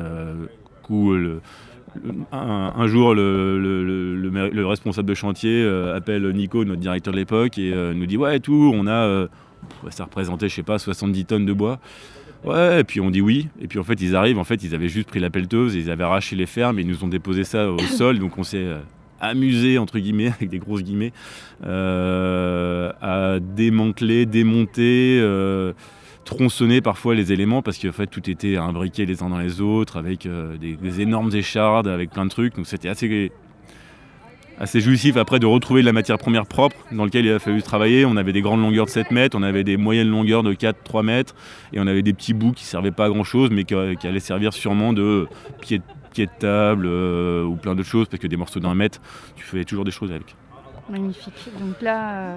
un, 2.32 2.86
jour, 2.86 3.14
le, 3.14 4.66
responsable 4.66 5.08
de 5.08 5.14
chantier 5.14 5.62
euh, 5.62 5.96
appelle 5.96 6.26
Nico, 6.30 6.64
notre 6.64 6.80
directeur 6.80 7.12
de 7.12 7.18
l'époque, 7.18 7.58
et 7.58 7.72
euh, 7.72 7.94
nous 7.94 8.06
dit 8.06 8.16
Ouais, 8.16 8.40
tout, 8.40 8.72
on 8.74 8.86
a. 8.86 8.92
Euh, 8.92 9.28
ça 9.90 10.04
représentait, 10.04 10.48
je 10.48 10.54
sais 10.54 10.62
pas, 10.62 10.78
70 10.78 11.24
tonnes 11.26 11.46
de 11.46 11.52
bois. 11.52 11.78
Ouais, 12.44 12.80
et 12.80 12.84
puis 12.84 13.00
on 13.00 13.10
dit 13.10 13.20
oui. 13.20 13.48
Et 13.60 13.68
puis 13.68 13.78
en 13.78 13.84
fait, 13.84 14.00
ils 14.00 14.16
arrivent, 14.16 14.38
en 14.38 14.44
fait, 14.44 14.64
ils 14.64 14.74
avaient 14.74 14.88
juste 14.88 15.08
pris 15.08 15.20
la 15.20 15.30
pelleteuse, 15.30 15.76
ils 15.76 15.90
avaient 15.90 16.02
arraché 16.02 16.34
les 16.34 16.46
fermes, 16.46 16.78
et 16.78 16.82
ils 16.82 16.88
nous 16.88 17.04
ont 17.04 17.08
déposé 17.08 17.44
ça 17.44 17.70
au 17.70 17.78
sol. 17.78 18.18
Donc 18.18 18.38
on 18.38 18.42
s'est 18.42 18.66
amusé, 19.20 19.78
entre 19.78 19.98
guillemets, 20.00 20.28
avec 20.36 20.48
des 20.48 20.58
grosses 20.58 20.82
guillemets, 20.82 21.12
à 21.62 23.38
démanteler, 23.40 24.26
démonter 24.26 25.20
tronçonner 26.24 26.80
parfois 26.80 27.14
les 27.14 27.32
éléments 27.32 27.62
parce 27.62 27.78
qu'en 27.78 27.92
fait 27.92 28.06
tout 28.06 28.28
était 28.30 28.56
imbriqué 28.56 29.06
les 29.06 29.22
uns 29.22 29.28
dans 29.28 29.38
les 29.38 29.60
autres 29.60 29.96
avec 29.96 30.26
euh, 30.26 30.56
des, 30.56 31.00
énormes 31.00 31.34
échardes, 31.34 31.88
avec 31.88 32.10
plein 32.10 32.24
de 32.24 32.30
trucs. 32.30 32.56
Donc 32.56 32.66
c'était 32.66 32.88
assez, 32.88 33.30
jouissif 34.80 35.16
après 35.16 35.38
de 35.38 35.46
retrouver 35.46 35.80
de 35.80 35.86
la 35.86 35.92
matière 35.92 36.18
première 36.18 36.46
propre 36.46 36.76
dans 36.92 37.04
lequel 37.04 37.26
il 37.26 37.32
a 37.32 37.38
fallu 37.38 37.62
travailler. 37.62 38.04
On 38.04 38.16
avait 38.16 38.32
des 38.32 38.42
grandes 38.42 38.60
longueurs 38.60 38.86
de 38.86 38.90
7 38.90 39.10
mètres, 39.10 39.36
on 39.38 39.42
avait 39.42 39.64
des 39.64 39.76
moyennes 39.76 40.10
longueurs 40.10 40.42
de 40.42 40.54
4-3 40.54 41.04
mètres, 41.04 41.34
et 41.72 41.80
on 41.80 41.86
avait 41.86 42.02
des 42.02 42.12
petits 42.12 42.34
bouts 42.34 42.52
qui 42.52 42.64
servaient 42.64 42.90
pas 42.90 43.06
à 43.06 43.08
grand 43.08 43.24
chose, 43.24 43.50
mais 43.50 43.64
qui, 43.64 43.74
allaient 43.74 44.20
servir 44.20 44.52
sûrement 44.52 44.92
de 44.92 45.26
pied, 45.60 45.78
de 45.78 46.28
table 46.38 46.86
ou 46.86 47.56
plein 47.56 47.74
d'autres 47.74 47.88
choses, 47.88 48.08
parce 48.08 48.20
que 48.20 48.26
des 48.26 48.36
morceaux 48.36 48.60
d'un 48.60 48.74
mètre, 48.74 49.00
tu 49.34 49.44
fais 49.44 49.64
toujours 49.64 49.84
des 49.84 49.90
choses 49.90 50.12
avec. 50.12 50.36
Magnifique. 50.88 51.48
Donc 51.60 51.80
là, 51.80 52.14
euh, 52.14 52.36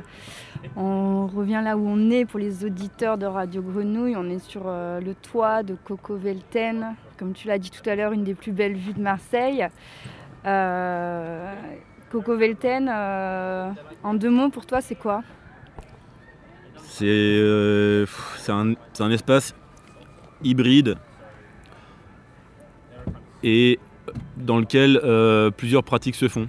on 0.76 1.28
revient 1.28 1.62
là 1.64 1.78
où 1.78 1.88
on 1.88 2.12
est 2.12 2.26
pour 2.26 2.40
les 2.40 2.64
auditeurs 2.64 3.18
de 3.18 3.26
Radio 3.26 3.62
Grenouille. 3.62 4.16
On 4.16 4.30
est 4.30 4.40
sur 4.40 4.64
euh, 4.68 5.00
le 5.02 5.16
toit 5.16 5.64
de 5.64 5.76
Coco 5.76 6.16
Velten, 6.16 6.96
comme 7.18 7.34
tu 7.34 7.48
l'as 7.48 7.58
dit 7.58 7.72
tout 7.72 7.88
à 7.90 7.96
l'heure, 7.96 8.12
une 8.12 8.24
des 8.24 8.36
plus 8.36 8.52
belles 8.52 8.76
vues 8.76 8.94
de 8.94 9.02
Marseille. 9.02 9.68
Euh, 10.46 11.54
Coco 12.12 12.38
Velten, 12.38 12.88
en 14.04 14.14
deux 14.14 14.30
mots, 14.30 14.50
pour 14.50 14.66
toi, 14.66 14.80
c'est 14.80 14.96
quoi? 14.96 15.24
C'est 16.88 17.42
un, 18.48 18.74
un, 19.00 19.12
espace 19.12 19.54
hybride 20.44 20.96
et 23.44 23.80
dans 24.38 24.60
lequel 24.60 25.02
plusieurs 25.58 25.84
pratiques 25.84 26.16
se 26.16 26.30
font. 26.30 26.48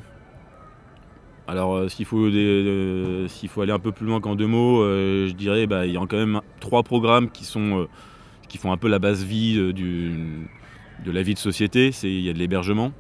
Alors 1.49 1.75
euh, 1.77 1.89
s'il 1.89 2.07
faut, 2.07 2.27
euh, 2.27 3.29
aller 3.59 3.73
un 3.73 3.79
peu 3.79 3.93
plus 3.93 4.07
loin 4.07 4.21
qu'en 4.21 4.35
deux 4.35 4.49
mots, 4.49 4.83
euh, 4.83 5.29
je 5.29 5.33
dirais 5.33 5.67
bah, 5.67 5.87
il 5.87 5.93
y 5.93 5.97
a 5.97 6.01
quand 6.01 6.17
même 6.17 6.41
trois 6.61 6.83
programmes 6.83 7.31
qui, 7.31 7.45
font 7.45 8.73
un 8.73 8.77
peu 8.77 8.89
la 8.89 8.99
base 8.99 9.23
vie 9.23 9.57
de 9.57 11.13
la 11.13 11.23
vie 11.23 11.35
de 11.35 11.39
société. 11.39 11.91
Il 12.03 12.21
y 12.21 12.31
a 12.31 12.33
de 12.33 12.39
l'hébergement. 12.39 12.93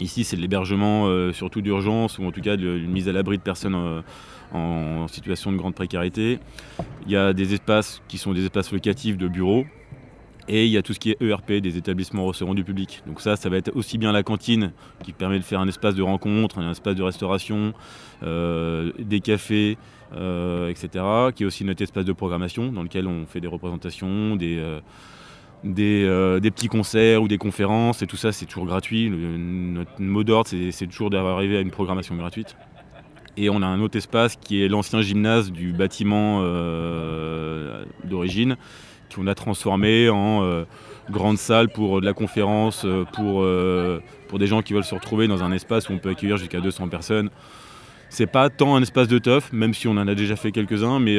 Ici 0.00 0.24
c'est 0.24 0.36
de 0.36 0.42
l'hébergement 0.42 1.08
surtout 1.32 1.62
d'urgence 1.62 2.18
ou 2.18 2.24
en 2.24 2.32
tout 2.32 2.40
cas 2.40 2.56
une 2.56 2.90
mise 2.90 3.08
à 3.08 3.12
l'abri 3.12 3.38
de 3.38 3.42
personnes 3.42 4.02
en 4.52 5.08
situation 5.08 5.52
de 5.52 5.56
grande 5.56 5.74
précarité. 5.74 6.40
Il 7.06 7.12
y 7.12 7.16
a 7.16 7.32
des 7.32 7.54
espaces 7.54 8.02
qui 8.08 8.18
sont 8.18 8.32
des 8.32 8.44
espaces 8.44 8.72
locatifs 8.72 9.16
de 9.16 9.28
bureaux 9.28 9.64
et 10.48 10.66
il 10.66 10.70
y 10.70 10.76
a 10.76 10.82
tout 10.82 10.94
ce 10.94 11.00
qui 11.00 11.10
est 11.10 11.22
ERP, 11.22 11.52
des 11.54 11.76
établissements 11.76 12.24
recevant 12.24 12.54
du 12.54 12.64
public. 12.64 13.02
Donc 13.06 13.20
ça, 13.20 13.36
ça 13.36 13.48
va 13.48 13.56
être 13.56 13.74
aussi 13.74 13.98
bien 13.98 14.12
la 14.12 14.22
cantine 14.22 14.72
qui 15.02 15.12
permet 15.12 15.38
de 15.38 15.44
faire 15.44 15.60
un 15.60 15.68
espace 15.68 15.94
de 15.94 16.02
rencontre, 16.02 16.58
un 16.58 16.70
espace 16.70 16.94
de 16.94 17.02
restauration, 17.02 17.72
euh, 18.22 18.92
des 18.98 19.20
cafés, 19.20 19.76
euh, 20.14 20.68
etc. 20.68 21.04
Qui 21.34 21.42
est 21.42 21.46
aussi 21.46 21.64
notre 21.64 21.82
espace 21.82 22.04
de 22.04 22.12
programmation 22.12 22.70
dans 22.70 22.82
lequel 22.82 23.08
on 23.08 23.26
fait 23.26 23.40
des 23.40 23.48
représentations, 23.48 24.36
des, 24.36 24.58
euh, 24.58 26.40
des, 26.40 26.50
petits 26.50 26.68
concerts 26.68 27.22
ou 27.22 27.28
des 27.28 27.38
conférences. 27.38 28.02
Et 28.02 28.06
tout 28.06 28.16
ça, 28.16 28.30
c'est 28.30 28.46
toujours 28.46 28.66
gratuit. 28.66 29.10
notre 29.10 30.00
mot 30.00 30.22
d'ordre, 30.22 30.48
c'est 30.48 30.86
toujours 30.86 31.10
d'arriver 31.10 31.56
à 31.56 31.60
une 31.60 31.72
programmation 31.72 32.14
gratuite. 32.14 32.56
Et 33.38 33.50
on 33.50 33.60
a 33.60 33.66
un 33.66 33.80
autre 33.80 33.98
espace 33.98 34.36
qui 34.36 34.62
est 34.62 34.68
l'ancien 34.68 35.02
gymnase 35.02 35.50
du 35.50 35.72
bâtiment 35.72 36.40
d'origine 38.04 38.56
qu'on 39.14 39.26
a 39.26 39.34
transformé 39.34 40.08
en 40.08 40.42
euh, 40.42 40.64
grande 41.10 41.38
salle 41.38 41.68
pour 41.68 41.98
euh, 41.98 42.00
de 42.00 42.06
la 42.06 42.12
conférence, 42.12 42.84
euh, 42.84 43.04
pour, 43.12 43.46
pour 44.28 44.38
des 44.38 44.46
gens 44.46 44.62
qui 44.62 44.72
veulent 44.72 44.84
se 44.84 44.94
retrouver 44.94 45.28
dans 45.28 45.42
un 45.42 45.52
espace 45.52 45.88
où 45.88 45.92
on 45.92 45.98
peut 45.98 46.10
accueillir 46.10 46.36
jusqu'à 46.36 46.60
200 46.60 46.88
personnes. 46.88 47.30
C'est 48.08 48.26
pas 48.26 48.50
tant 48.50 48.76
un 48.76 48.82
espace 48.82 49.08
de 49.08 49.18
teuf, 49.18 49.52
même 49.52 49.74
si 49.74 49.88
on 49.88 49.92
en 49.92 50.06
a 50.06 50.14
déjà 50.14 50.36
fait 50.36 50.52
quelques-uns, 50.52 51.00
mais 51.00 51.16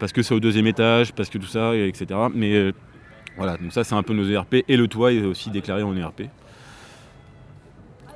parce 0.00 0.12
que 0.12 0.22
c'est 0.22 0.34
au 0.34 0.40
deuxième 0.40 0.66
étage, 0.66 1.12
parce 1.12 1.28
que 1.28 1.38
tout 1.38 1.46
ça, 1.46 1.76
etc. 1.76 2.06
Mais 2.34 2.72
voilà, 3.36 3.56
donc 3.56 3.72
ça 3.72 3.84
c'est 3.84 3.94
un 3.94 4.02
peu 4.02 4.12
nos 4.12 4.28
ERP 4.28 4.64
et 4.66 4.76
le 4.76 4.88
toit 4.88 5.12
est 5.12 5.22
aussi 5.22 5.50
déclaré 5.50 5.84
en 5.84 5.96
ERP. 5.96 6.22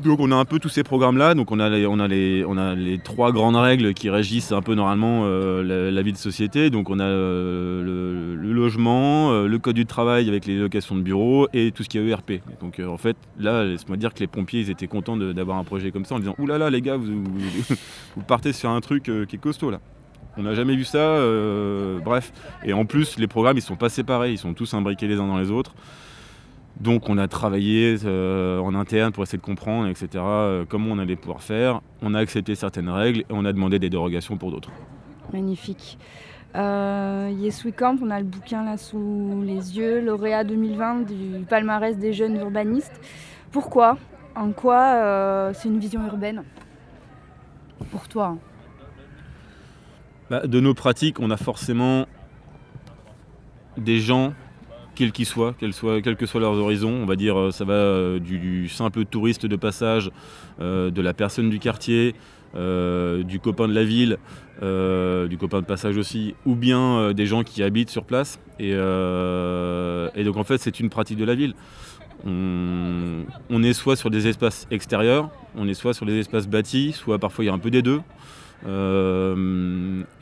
Donc 0.02 0.18
on 0.20 0.32
a 0.32 0.36
un 0.36 0.44
peu 0.44 0.58
tous 0.58 0.68
ces 0.68 0.82
programmes-là, 0.82 1.34
donc 1.34 1.52
on 1.52 1.60
a, 1.60 1.68
les, 1.68 3.00
trois 3.02 3.32
grandes 3.32 3.56
règles 3.56 3.94
qui 3.94 4.10
régissent 4.10 4.52
un 4.52 4.60
peu 4.60 4.74
normalement 4.74 5.22
euh, 5.24 5.90
la, 5.90 6.02
vie 6.02 6.12
de 6.12 6.18
société. 6.18 6.70
Donc 6.70 6.90
on 6.90 6.98
a 6.98 7.04
euh, 7.04 8.34
le, 8.36 8.52
logement, 8.52 9.32
euh, 9.32 9.46
le 9.46 9.58
code 9.58 9.76
du 9.76 9.86
travail 9.86 10.28
avec 10.28 10.46
les 10.46 10.58
locations 10.58 10.96
de 10.96 11.00
bureaux 11.00 11.48
et 11.52 11.70
tout 11.70 11.84
ce 11.84 11.88
qui 11.88 11.98
est 11.98 12.06
ERP. 12.06 12.40
Donc 12.60 12.80
en 12.80 12.96
fait 12.96 13.16
là, 13.38 13.64
laisse-moi 13.64 13.96
dire 13.96 14.12
que 14.14 14.20
les 14.20 14.26
pompiers 14.26 14.68
étaient 14.68 14.88
contents 14.88 15.16
d'avoir 15.16 15.58
un 15.58 15.64
projet 15.64 15.90
comme 15.92 16.04
ça 16.04 16.16
en 16.16 16.18
disant 16.18 16.34
Ouh 16.38 16.46
là 16.46 16.58
là 16.58 16.70
les 16.70 16.82
gars, 16.82 16.96
vous, 16.96 17.22
vous, 17.22 18.22
partez 18.26 18.52
sur 18.52 18.70
un 18.70 18.80
truc 18.80 19.04
qui 19.04 19.36
est 19.36 19.40
costaud 19.40 19.70
là. 19.70 19.80
On 20.36 20.42
n'a 20.42 20.54
jamais 20.54 20.74
vu 20.74 20.84
ça, 20.84 21.20
bref. 22.04 22.32
Et 22.64 22.72
en 22.72 22.84
plus 22.84 23.16
les 23.18 23.28
programmes 23.28 23.56
ils 23.56 23.62
sont 23.62 23.76
pas 23.76 23.88
séparés, 23.88 24.32
ils 24.32 24.38
sont 24.38 24.54
tous 24.54 24.74
imbriqués 24.74 25.06
les 25.06 25.20
uns 25.20 25.28
dans 25.28 25.38
les 25.38 25.52
autres. 25.52 25.72
Donc 26.80 27.08
on 27.08 27.18
a 27.18 27.28
travaillé 27.28 27.96
euh, 28.04 28.58
en 28.58 28.74
interne 28.74 29.12
pour 29.12 29.22
essayer 29.22 29.38
de 29.38 29.44
comprendre, 29.44 29.86
etc., 29.88 30.08
euh, 30.16 30.64
comment 30.68 30.90
on 30.90 30.98
allait 30.98 31.16
pouvoir 31.16 31.42
faire. 31.42 31.80
On 32.02 32.14
a 32.14 32.18
accepté 32.18 32.54
certaines 32.54 32.88
règles 32.88 33.20
et 33.20 33.26
on 33.30 33.44
a 33.44 33.52
demandé 33.52 33.78
des 33.78 33.90
dérogations 33.90 34.36
pour 34.36 34.50
d'autres. 34.50 34.70
Magnifique. 35.32 35.98
Euh, 36.56 37.32
yes 37.36 37.64
We 37.64 37.74
Camp, 37.74 37.98
on 38.00 38.10
a 38.10 38.20
le 38.20 38.26
bouquin 38.26 38.64
là 38.64 38.76
sous 38.76 39.42
les 39.44 39.76
yeux, 39.76 40.00
lauréat 40.00 40.44
2020 40.44 41.00
du 41.00 41.44
palmarès 41.44 41.96
des 41.96 42.12
jeunes 42.12 42.36
urbanistes. 42.36 43.00
Pourquoi? 43.50 43.98
En 44.36 44.52
quoi 44.52 44.80
euh, 44.94 45.52
c'est 45.52 45.68
une 45.68 45.78
vision 45.78 46.04
urbaine? 46.06 46.44
Pour 47.90 48.06
toi 48.08 48.36
bah, 50.30 50.46
De 50.46 50.60
nos 50.60 50.74
pratiques, 50.74 51.18
on 51.18 51.30
a 51.30 51.36
forcément 51.36 52.06
des 53.76 53.98
gens 53.98 54.32
quels 54.94 55.12
qu'ils 55.12 55.26
soient, 55.26 55.54
quels, 55.58 56.16
que 56.16 56.26
soient 56.26 56.40
leurs 56.40 56.58
horizons. 56.58 56.92
On 57.02 57.06
va 57.06 57.16
dire, 57.16 57.38
euh, 57.38 57.50
ça 57.50 57.64
va 57.64 57.74
euh, 57.74 58.18
du, 58.18 58.68
simple 58.68 59.04
touriste 59.04 59.46
de 59.46 59.56
passage, 59.56 60.10
euh, 60.60 60.90
de 60.90 61.02
la 61.02 61.14
personne 61.14 61.50
du 61.50 61.58
quartier, 61.58 62.14
du 62.54 63.40
copain 63.40 63.66
de 63.66 63.74
la 63.74 63.82
ville, 63.82 64.16
du 64.60 65.36
copain 65.38 65.60
de 65.60 65.66
passage 65.66 65.96
aussi, 65.96 66.36
ou 66.46 66.54
bien 66.54 67.12
des 67.12 67.26
gens 67.26 67.42
qui 67.42 67.64
habitent 67.64 67.90
sur 67.90 68.04
place. 68.04 68.38
Et, 68.60 68.72
donc 70.24 70.36
en 70.36 70.44
fait, 70.44 70.58
c'est 70.58 70.78
une 70.78 70.88
pratique 70.88 71.18
de 71.18 71.24
la 71.24 71.34
ville. 71.34 71.54
On, 72.24 73.24
on, 73.50 73.62
est 73.64 73.72
soit 73.72 73.96
sur 73.96 74.08
des 74.08 74.28
espaces 74.28 74.68
extérieurs, 74.70 75.30
on 75.56 75.66
est 75.66 75.74
soit 75.74 75.94
sur 75.94 76.06
des 76.06 76.20
espaces 76.20 76.46
bâtis, 76.46 76.92
soit 76.92 77.18
parfois 77.18 77.44
il 77.44 77.48
y 77.48 77.50
a 77.50 77.54
un 77.54 77.58
peu 77.58 77.72
des 77.72 77.82
deux. 77.82 78.00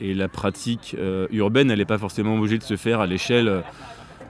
et 0.01 0.13
la 0.15 0.27
pratique 0.27 0.97
urbaine, 1.31 1.69
elle 1.69 1.77
n'est 1.77 1.85
pas 1.85 1.99
forcément 1.99 2.35
obligée 2.35 2.57
de 2.57 2.63
se 2.63 2.77
faire 2.77 2.99
à 2.99 3.05
l'échelle 3.05 3.61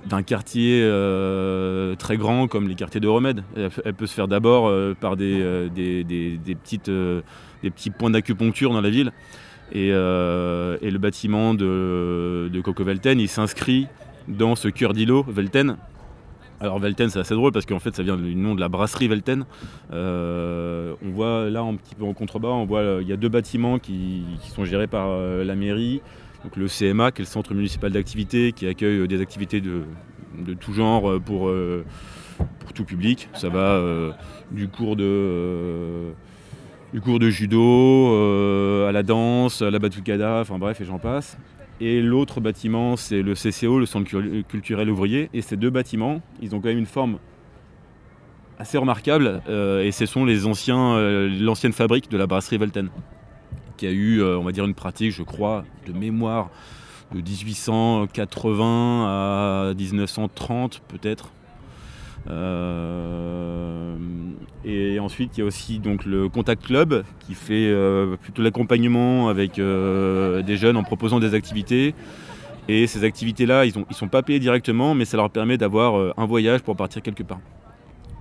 d'un 0.05 0.23
quartier 0.23 0.81
euh, 0.83 1.95
très 1.95 2.17
grand 2.17 2.47
comme 2.47 2.67
les 2.67 2.75
quartiers 2.75 2.99
de 2.99 3.07
Remède. 3.07 3.43
Elle, 3.55 3.93
peut 3.93 4.07
se 4.07 4.13
faire 4.13 4.27
d'abord 4.27 4.67
euh, 4.67 4.95
par 4.99 5.15
euh, 5.19 5.69
des, 5.69 6.55
petits 6.55 7.89
points 7.89 8.09
d'acupuncture 8.09 8.71
dans 8.73 8.81
la 8.81 8.89
ville. 8.89 9.11
Et, 9.71 9.89
le 9.89 10.97
bâtiment 10.97 11.53
de, 11.53 12.49
de 12.51 12.61
Coco 12.61 12.83
Velten, 12.83 13.19
il 13.19 13.29
s'inscrit 13.29 13.87
dans 14.27 14.55
ce 14.55 14.67
cœur 14.67 14.93
d'îlot, 14.93 15.25
Velten. 15.27 15.77
Alors 16.59 16.79
Velten, 16.79 17.09
c'est 17.09 17.19
assez 17.19 17.33
drôle 17.33 17.51
parce 17.51 17.65
qu'en 17.65 17.79
fait, 17.79 17.95
ça 17.95 18.03
vient 18.03 18.15
du 18.15 18.35
nom 18.35 18.55
de 18.55 18.59
la 18.59 18.69
brasserie 18.69 19.07
Velten. 19.07 19.45
on 19.91 20.95
voit 21.11 21.49
là, 21.49 21.61
un 21.61 21.75
petit 21.75 21.95
peu 21.95 22.05
en 22.05 22.13
contrebas, 22.13 22.49
on 22.49 22.65
voit 22.65 22.99
il 23.01 23.07
y 23.07 23.13
a 23.13 23.17
deux 23.17 23.29
bâtiments 23.29 23.79
qui 23.79 24.23
sont 24.53 24.65
gérés 24.65 24.87
par 24.87 25.17
la 25.17 25.55
mairie 25.55 26.01
donc 26.43 26.57
le 26.57 26.67
CMA, 26.67 27.11
qui 27.11 27.21
est 27.21 27.25
le 27.25 27.29
centre 27.29 27.53
municipal 27.53 27.91
d'activité, 27.91 28.51
qui 28.51 28.67
accueille 28.67 28.99
euh, 28.99 29.07
des 29.07 29.21
activités 29.21 29.61
de, 29.61 29.83
tout 30.59 30.73
genre 30.73 31.09
euh, 31.09 31.19
pour, 31.19 31.47
euh, 31.47 31.85
pour, 32.59 32.73
tout 32.73 32.83
public. 32.83 33.29
Ça 33.33 33.49
va 33.49 33.81
du 34.51 34.67
cours 34.67 34.95
de 34.95 36.11
du 36.93 37.01
cours 37.01 37.17
de 37.17 37.29
judo, 37.29 38.85
à 38.87 38.91
la 38.91 39.01
danse, 39.01 39.63
à 39.63 39.71
la 39.71 39.79
batucada, 39.79 40.41
enfin 40.41 40.59
bref, 40.59 40.79
et 40.79 40.85
j'en 40.85 40.99
passe. 40.99 41.37
Et 41.81 42.01
l'autre 42.01 42.39
bâtiment, 42.39 42.95
c'est 42.97 43.23
le 43.23 43.33
CCO, 43.33 43.79
le 43.79 43.87
Centre 43.87 44.09
culturel 44.43 44.91
ouvrier. 44.91 45.29
Et 45.33 45.41
ces 45.41 45.57
deux 45.57 45.71
bâtiments, 45.71 46.21
ils 46.39 46.53
ont 46.53 46.61
quand 46.61 46.67
même 46.67 46.77
une 46.77 46.85
forme 46.85 47.17
assez 48.59 48.77
remarquable. 48.77 49.41
et 49.47 49.91
ce 49.91 50.05
sont 50.05 50.23
les 50.23 50.45
anciens, 50.45 50.99
l'ancienne 51.29 51.73
fabrique 51.73 52.11
de 52.11 52.17
la 52.17 52.27
brasserie 52.27 52.59
Velten 52.59 52.89
qui 53.77 53.87
a 53.87 53.91
eu, 53.91 54.21
euh, 54.21 54.39
une 54.39 54.73
pratique, 54.73 55.11
je 55.11 55.23
crois, 55.23 55.63
de 55.87 55.93
mémoire 55.93 56.49
de 57.13 57.21
1880 57.21 59.05
à 59.05 59.73
1930 59.73 60.81
peut-être. 60.87 61.31
Euh, 62.29 63.95
et 64.63 64.99
ensuite, 64.99 65.37
il 65.37 65.41
y 65.41 65.43
a 65.43 65.45
aussi 65.45 65.79
donc 65.79 66.05
le 66.05 66.29
Contact 66.29 66.65
Club 66.65 67.03
qui 67.19 67.33
fait 67.33 67.67
euh, 67.67 68.15
plutôt 68.15 68.41
l'accompagnement 68.41 69.27
avec 69.29 69.55
des 69.55 70.57
jeunes 70.57 70.77
en 70.77 70.83
proposant 70.83 71.19
des 71.19 71.33
activités. 71.33 71.93
Et 72.69 72.87
ces 72.87 73.03
activités-là, 73.03 73.65
ils 73.65 73.77
ne 73.77 73.83
ils 73.89 73.95
sont 73.95 74.07
pas 74.07 74.23
payés 74.23 74.39
directement, 74.39 74.95
mais 74.95 75.03
ça 75.03 75.17
leur 75.17 75.29
permet 75.29 75.57
d'avoir 75.57 76.13
un 76.17 76.25
voyage 76.25 76.61
pour 76.61 76.77
partir 76.77 77.01
quelque 77.01 77.23
part. 77.23 77.41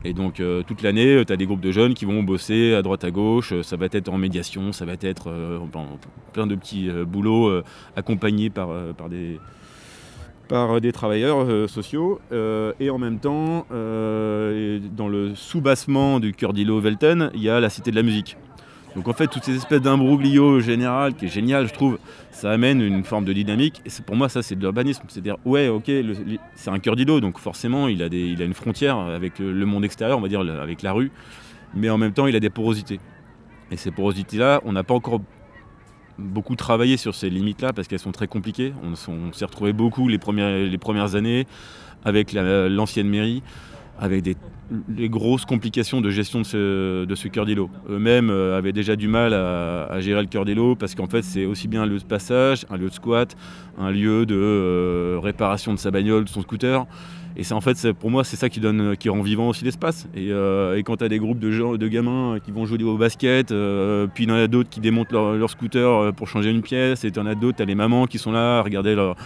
Et 0.05 0.13
donc 0.13 0.41
euh, 0.41 0.63
toute 0.63 0.83
l'année, 0.83 1.15
euh, 1.15 1.25
tu 1.25 1.33
as 1.33 1.37
des 1.37 1.47
groupes 1.47 1.61
de 1.61 1.71
jeunes 1.71 1.95
qui 1.95 2.05
vont 2.05 2.23
bosser 2.23 2.75
à 2.75 2.83
droite 2.83 3.05
à 3.05 3.11
gauche, 3.11 3.53
euh, 3.53 3.63
ça 3.63 3.77
va 3.77 3.87
être 3.91 4.09
en 4.09 4.19
médiation, 4.19 4.73
ça 4.73 4.85
va 4.85 4.95
être 5.01 5.31
plein 6.33 6.47
de 6.47 6.55
petits 6.57 6.91
boulots 7.07 7.63
accompagnés 7.97 8.51
par, 8.51 8.69
par, 8.97 9.09
des, 9.09 9.39
par 10.49 10.81
des 10.81 10.93
travailleurs 10.93 11.69
sociaux. 11.69 12.21
et 12.33 12.91
en 12.91 12.99
même 12.99 13.19
temps, 13.19 13.67
dans 13.71 15.09
le 15.09 15.35
sous-bassement 15.35 16.21
du 16.21 16.33
cœur 16.33 16.53
d'îlot 16.53 16.81
Velten, 16.81 17.31
il 17.35 17.43
y 17.43 17.51
a 17.51 17.61
la 17.61 17.71
Cité 17.71 17.91
de 17.91 17.97
la 17.97 18.03
musique. 18.03 18.37
Donc 18.95 19.09
en 19.09 19.13
fait, 19.13 19.27
toutes 19.27 19.45
ces 19.45 19.57
espèces 19.57 19.81
d'imbroglio 19.81 20.61
général, 20.61 21.15
qui 21.15 21.27
est 21.27 21.29
génial, 21.29 21.67
je 21.67 21.73
trouve, 21.73 21.99
ça 22.31 22.51
amène 22.51 22.81
une 22.81 23.05
forme 23.05 23.25
de 23.25 23.33
dynamique. 23.33 23.81
Et 23.87 24.03
pour 24.05 24.17
moi, 24.17 24.29
ça, 24.29 24.43
c'est 24.43 24.55
de 24.55 24.61
l'urbanisme. 24.61 25.03
C'est-à-dire, 25.09 25.37
ouais, 25.45 25.69
ok, 25.69 25.91
c'est 26.55 26.71
un 26.71 26.79
cœur 26.79 26.97
d'îlot, 26.97 27.21
donc 27.21 27.39
forcément, 27.39 27.89
il 27.89 28.03
a, 28.03 28.07
il 28.07 28.43
a 28.43 28.45
une 28.45 28.55
frontière 28.55 28.99
avec 28.99 29.39
le 29.39 29.65
monde 29.65 29.85
extérieur, 29.85 30.19
on 30.19 30.21
va 30.21 30.29
dire, 30.29 30.41
avec 30.41 30.83
la 30.83 30.93
rue, 30.93 31.11
mais 31.75 31.89
en 31.89 31.99
même 31.99 32.13
temps, 32.13 32.27
il 32.27 32.37
a 32.37 32.41
des 32.41 32.51
porosités. 32.51 33.01
Et 33.71 33.77
ces 33.77 33.91
porosités-là, 33.91 34.61
on 34.65 34.73
n'a 34.73 34.83
pas 34.83 34.95
encore 34.95 35.21
beaucoup 36.19 36.57
travaillé 36.57 36.97
sur 36.99 37.15
ces 37.15 37.31
limites-là 37.31 37.73
parce 37.73 37.89
qu'elles 37.89 37.99
sont 37.99 38.13
très 38.13 38.27
compliquées. 38.27 38.73
On, 38.83 39.33
s'est 39.33 39.45
retrouvé 39.45 39.73
beaucoup 39.73 40.09
les 40.09 40.19
premières, 40.19 40.57
les 40.59 40.79
premières 40.79 41.15
années 41.15 41.47
avec 42.05 42.33
l'ancienne 42.33 43.09
mairie 43.09 43.43
avec 44.03 44.23
des, 44.25 44.37
grosses 45.09 45.45
complications 45.45 46.01
de 46.01 46.11
gestion 46.11 46.41
de 46.41 46.45
ce, 46.45 47.29
cœur 47.29 47.47
d'îlot. 47.47 47.71
Eux-mêmes 47.89 48.31
euh, 48.31 48.59
avaient 48.59 48.73
déjà 48.73 48.97
du 48.97 49.07
mal 49.07 49.33
à, 49.33 50.01
gérer 50.01 50.21
le 50.21 50.27
cœur 50.27 50.45
d'îlot 50.45 50.75
parce 50.75 50.95
qu'en 50.95 51.07
fait 51.07 51.23
c'est 51.23 51.45
aussi 51.45 51.69
bien 51.69 51.83
un 51.83 51.87
lieu 51.87 51.99
de 51.99 52.05
passage, 52.05 52.67
un 52.69 52.77
lieu 52.77 52.89
de 52.89 52.95
squat, 52.95 53.37
un 53.79 53.93
lieu 53.93 54.27
de 54.27 54.35
euh, 54.35 55.21
réparation 55.23 55.73
de 55.73 55.79
sa 55.79 55.93
bagnole, 55.93 56.25
de 56.25 56.29
son 56.29 56.43
scooter. 56.43 56.85
Et 57.35 57.45
c'est 57.45 57.55
en 57.55 57.63
fait, 57.63 57.93
pour 57.93 58.11
moi, 58.11 58.25
c'est 58.25 58.37
ça 58.37 58.51
qui, 58.51 58.61
donne, 58.61 58.95
qui 58.95 59.09
rend 59.09 59.23
vivant 59.23 59.49
aussi 59.49 59.65
l'espace. 59.65 60.07
Et, 60.15 60.31
euh, 60.31 60.79
quand 60.85 60.99
tu 60.99 61.05
as 61.05 61.09
des 61.09 61.19
groupes 61.19 61.39
de, 61.39 61.89
gamins 61.89 62.37
qui 62.45 62.51
vont 62.51 62.67
jouer 62.67 62.83
au 62.83 62.99
basket, 62.99 63.47
puis 63.47 64.25
il 64.25 64.29
y 64.29 64.33
en 64.33 64.35
a 64.35 64.49
d'autres 64.49 64.69
qui 64.69 64.81
démontent 64.81 65.13
leur, 65.13 65.49
scooter 65.49 66.13
pour 66.13 66.29
changer 66.29 66.51
une 66.51 66.61
pièce, 66.61 67.05
et 67.05 67.11
tu 67.11 67.19
en 67.19 67.25
as 67.25 67.35
d'autres, 67.35 67.57
tu 67.57 67.63
as 67.63 67.67
les 67.67 67.75
mamans 67.75 68.07
qui 68.07 68.19
sont 68.19 68.33
là 68.33 68.59
à 68.59 68.63
regarder 68.63 68.95
leur, 68.95 69.17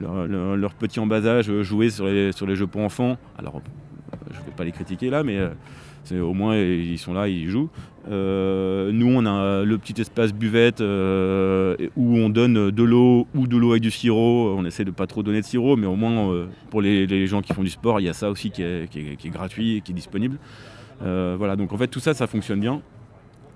leur, 0.00 0.28
leur, 0.56 0.74
petit 0.74 1.00
en 1.00 1.08
jouer 1.40 1.90
sur 1.90 2.06
les, 2.06 2.30
sur 2.30 2.46
les 2.46 2.54
jeux 2.54 2.68
pour 2.68 2.82
enfants. 2.82 3.16
Alors, 3.36 3.60
je 4.32 4.40
ne 4.40 4.44
vais 4.44 4.52
pas 4.56 4.64
les 4.64 4.72
critiquer 4.72 5.10
là, 5.10 5.22
mais 5.22 5.38
euh, 6.12 6.20
au 6.20 6.34
moins 6.34 6.56
ils 6.56 6.98
sont 6.98 7.14
là, 7.14 7.28
ils 7.28 7.48
jouent. 7.48 7.68
Euh, 8.08 8.92
nous, 8.92 9.08
on 9.08 9.26
a 9.26 9.64
le 9.64 9.78
petit 9.78 10.00
espace 10.00 10.32
buvette 10.32 10.80
euh, 10.80 11.76
où 11.96 12.16
on 12.16 12.28
donne 12.28 12.70
de 12.70 12.82
l'eau 12.82 13.26
ou 13.34 13.46
de 13.46 13.56
l'eau 13.56 13.72
avec 13.72 13.82
du 13.82 13.90
sirop. 13.90 14.54
On 14.56 14.64
essaie 14.64 14.84
de 14.84 14.90
pas 14.90 15.06
trop 15.06 15.22
donner 15.22 15.40
de 15.40 15.46
sirop, 15.46 15.76
mais 15.76 15.86
au 15.86 15.96
moins 15.96 16.46
pour 16.70 16.82
les, 16.82 17.26
gens 17.26 17.42
qui 17.42 17.52
font 17.52 17.62
du 17.62 17.70
sport, 17.70 18.00
il 18.00 18.04
y 18.04 18.08
a 18.08 18.12
ça 18.12 18.30
aussi 18.30 18.50
qui 18.50 18.62
est, 18.62 19.26
gratuit 19.26 19.76
et 19.76 19.80
qui 19.80 19.92
est 19.92 19.94
disponible. 19.94 20.38
voilà, 21.00 21.56
donc 21.56 21.72
en 21.72 21.76
fait 21.76 21.88
tout 21.88 22.00
ça, 22.00 22.14
ça 22.14 22.26
fonctionne 22.26 22.60
bien. 22.60 22.80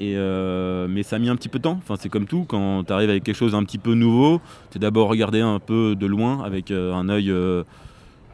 Mais 0.00 1.02
ça 1.02 1.16
a 1.16 1.18
mis 1.18 1.28
un 1.28 1.36
petit 1.36 1.48
peu 1.48 1.58
de 1.58 1.64
temps. 1.64 1.78
Enfin, 1.78 1.94
c'est 1.98 2.08
comme 2.08 2.26
tout, 2.26 2.44
quand 2.48 2.84
tu 2.84 2.92
arrives 2.92 3.10
avec 3.10 3.22
quelque 3.22 3.36
chose 3.36 3.54
un 3.54 3.64
petit 3.64 3.78
peu 3.78 3.94
nouveau, 3.94 4.40
tu 4.70 4.78
es 4.78 4.80
d'abord 4.80 5.08
regardé 5.08 5.40
un 5.40 5.60
peu 5.60 5.94
de 5.94 6.06
loin 6.06 6.42
avec 6.42 6.70
un 6.70 7.08
œil 7.08 7.32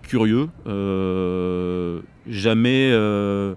curieux, 0.03 0.49
jamais, 2.29 2.91
euh, 2.93 3.55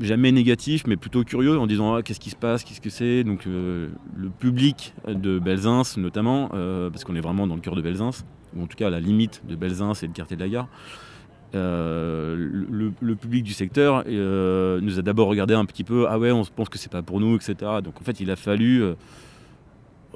jamais 0.00 0.32
négatif, 0.32 0.84
mais 0.86 0.96
plutôt 0.96 1.24
curieux 1.24 1.58
en 1.58 1.66
disant 1.66 1.94
ah, 1.94 2.02
qu'est-ce 2.02 2.20
qui 2.20 2.30
se 2.30 2.36
passe, 2.36 2.64
qu'est-ce 2.64 2.80
que 2.80 2.90
c'est? 2.90 3.24
Donc 3.24 3.46
euh, 3.46 3.88
le 4.16 4.28
public 4.28 4.94
de 5.08 5.38
Belzins 5.38 5.82
notamment, 5.96 6.48
parce 6.48 7.04
qu'on 7.04 7.16
est 7.16 7.20
vraiment 7.20 7.46
dans 7.46 7.54
le 7.54 7.60
cœur 7.60 7.76
de 7.76 7.82
Belzins, 7.82 8.24
ou 8.56 8.62
en 8.62 8.66
tout 8.66 8.76
cas 8.76 8.88
à 8.88 8.90
la 8.90 9.00
limite 9.00 9.42
de 9.48 9.56
Belzins 9.56 9.92
et 9.92 10.06
le 10.06 10.12
quartier 10.12 10.36
de 10.36 10.42
la 10.42 10.48
gare. 10.48 10.68
le, 11.54 13.14
public 13.14 13.42
du 13.42 13.52
secteur 13.52 14.04
nous 14.06 14.98
a 14.98 15.02
d'abord 15.02 15.28
regardé 15.28 15.54
un 15.54 15.64
petit 15.64 15.84
peu 15.84 16.06
ah 16.08 16.18
ouais 16.18 16.30
on 16.30 16.44
se 16.44 16.50
pense 16.50 16.68
que 16.68 16.78
c'est 16.78 16.92
pas 16.92 17.02
pour 17.02 17.20
nous 17.20 17.36
etc 17.36 17.54
donc 17.82 18.00
en 18.00 18.04
fait 18.04 18.20
il 18.20 18.30
a 18.30 18.36
fallu 18.36 18.84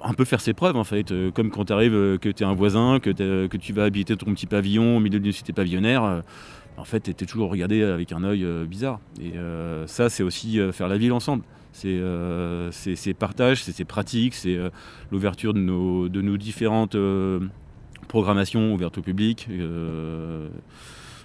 un 0.03 0.15
peu 0.15 0.25
faire 0.25 0.41
ses 0.41 0.55
preuves 0.55 0.77
en 0.77 0.85
fait. 0.85 1.13
Euh, 1.13 1.31
comme 1.31 1.51
quand 1.51 1.67
tu 1.67 1.73
arrives, 1.73 1.95
euh, 1.95 2.19
que 2.19 2.29
tu 2.29 2.43
es 2.43 2.47
un 2.47 2.55
voisin, 2.55 2.99
que, 3.01 3.11
que, 3.47 3.57
tu 3.57 3.73
vas 3.73 3.85
habiter 3.85 4.17
ton 4.17 4.33
petit 4.35 4.47
pavillon 4.47 4.97
au 4.97 5.01
milieu 5.01 5.21
d'une 5.21 5.33
cité 5.33 5.53
pavillonnaire, 5.53 6.05
euh, 6.05 6.21
en 6.77 6.85
fait 6.85 7.01
tu 7.01 7.11
es 7.11 7.27
toujours 7.27 7.51
regardé 7.51 7.83
avec 7.83 8.13
un 8.13 8.25
œil 8.25 8.47
bizarre. 8.67 9.01
Et 9.21 9.35
ça 9.87 10.09
c'est 10.09 10.23
aussi 10.23 10.59
faire 10.73 10.89
la 10.89 10.99
ville 10.99 11.13
ensemble. 11.13 11.45
C'est 11.73 12.01
ces 12.71 13.15
partages, 13.15 13.63
c'est 13.65 13.73
ces 13.73 13.85
pratiques, 13.85 14.35
c'est 14.35 14.59
l'ouverture 15.11 15.55
de 15.55 15.61
nos, 15.61 16.09
de 16.09 16.21
nos 16.21 16.37
différentes 16.37 16.97
programmations 18.09 18.73
ouvertes 18.73 18.99
au 18.99 19.03
public. 19.03 19.49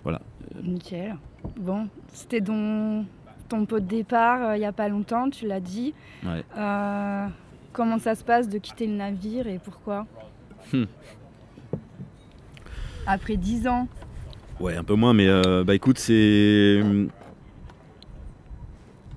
voilà. 0.04 0.22
Nickel. 0.64 1.16
Bon, 1.58 1.88
c'était 2.14 2.42
ton, 2.42 3.06
ton 3.48 3.66
pot 3.66 3.80
de 3.80 3.86
départ 3.86 4.56
il 4.56 4.60
n'y 4.60 4.66
a 4.66 4.72
pas 4.72 4.90
longtemps, 4.90 5.30
tu 5.30 5.48
l'as 5.48 5.60
dit. 5.60 5.94
Ouais. 6.26 6.44
Comment 7.72 8.00
ça 8.00 8.16
se 8.16 8.24
passe 8.24 8.50
de 8.50 8.58
quitter 8.58 8.88
le 8.88 8.94
navire 8.94 9.48
et 9.48 9.60
pourquoi? 9.60 10.08
Hmm. 10.74 10.86
Après 13.06 13.38
dix 13.38 13.68
ans 13.68 13.88
Ouais, 14.60 14.76
un 14.76 14.84
peu 14.84 14.96
moins, 14.96 15.14
mais 15.14 15.28
euh, 15.28 15.64
bah 15.64 15.74
écoute, 15.74 15.98
c'est. 15.98 16.82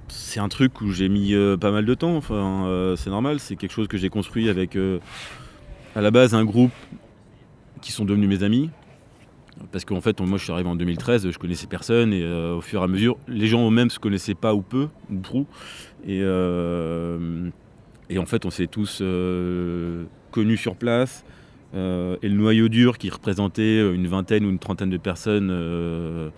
C'est 0.08 0.40
un 0.40 0.48
truc 0.48 0.80
où 0.80 0.92
j'ai 0.92 1.08
mis 1.08 1.34
euh, 1.34 1.56
pas 1.56 1.70
mal 1.70 1.84
de 1.84 1.94
temps, 1.94 2.20
euh, 2.30 2.96
c'est 2.96 3.10
normal, 3.10 3.40
c'est 3.40 3.56
quelque 3.56 3.72
chose 3.72 3.88
que 3.88 3.96
j'ai 3.96 4.08
construit 4.08 4.48
avec 4.48 4.78
à 5.94 6.00
la 6.00 6.10
base 6.10 6.34
un 6.34 6.44
groupe 6.44 6.72
qui 7.80 7.92
sont 7.92 8.04
devenus 8.04 8.28
mes 8.28 8.42
amis. 8.42 8.70
Parce 9.70 9.84
qu'en 9.84 10.00
fait, 10.00 10.20
moi 10.20 10.38
je 10.38 10.44
suis 10.44 10.52
arrivé 10.52 10.68
en 10.68 10.76
2013, 10.76 11.30
je 11.30 11.38
connaissais 11.38 11.66
personne 11.66 12.12
et 12.12 12.26
au 12.26 12.60
fur 12.60 12.80
et 12.80 12.84
à 12.84 12.86
mesure, 12.86 13.16
les 13.28 13.46
gens 13.46 13.66
eux-mêmes 13.66 13.90
se 13.90 13.98
connaissaient 13.98 14.34
pas 14.34 14.54
ou 14.54 14.62
peu, 14.62 14.88
ou 15.10 15.16
prou. 15.16 15.46
Et 16.06 16.20
et 18.10 18.18
en 18.18 18.26
fait, 18.26 18.44
on 18.44 18.50
s'est 18.50 18.66
tous 18.66 19.02
connus 20.30 20.56
sur 20.56 20.76
place. 20.76 21.24
Euh, 21.74 22.16
et 22.22 22.28
le 22.28 22.34
noyau 22.34 22.68
dur 22.68 22.98
qui 22.98 23.08
représentait 23.08 23.80
une 23.94 24.06
vingtaine 24.06 24.44
ou 24.44 24.50
une 24.50 24.58
trentaine 24.58 24.90
de 24.90 24.98
personnes 24.98 25.48
euh, 25.50 26.28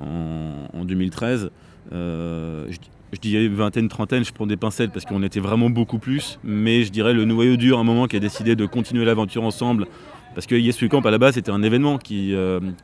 en, 0.00 0.84
2013, 0.84 1.50
je, 1.90 2.66
je 3.12 3.20
disais 3.20 3.48
vingtaine, 3.48 3.88
trentaine, 3.88 4.24
je 4.24 4.32
prends 4.32 4.46
des 4.46 4.56
pincettes 4.56 4.92
parce 4.92 5.04
qu'on 5.04 5.22
était 5.22 5.40
vraiment 5.40 5.70
beaucoup 5.70 5.98
plus. 5.98 6.38
Mais 6.42 6.82
je 6.82 6.90
dirais 6.90 7.12
le 7.12 7.24
noyau 7.24 7.56
dur, 7.56 7.78
à 7.78 7.80
un 7.82 7.84
moment, 7.84 8.06
qui 8.06 8.16
a 8.16 8.20
décidé 8.20 8.56
de 8.56 8.66
continuer 8.66 9.04
l'aventure 9.04 9.44
ensemble. 9.44 9.86
Parce 10.34 10.46
que 10.46 10.54
Yes 10.54 10.82
Camp, 10.88 11.04
à 11.04 11.10
la 11.10 11.18
base, 11.18 11.34
c'était 11.34 11.50
un 11.50 11.62
événement 11.62 11.98
qui, 11.98 12.34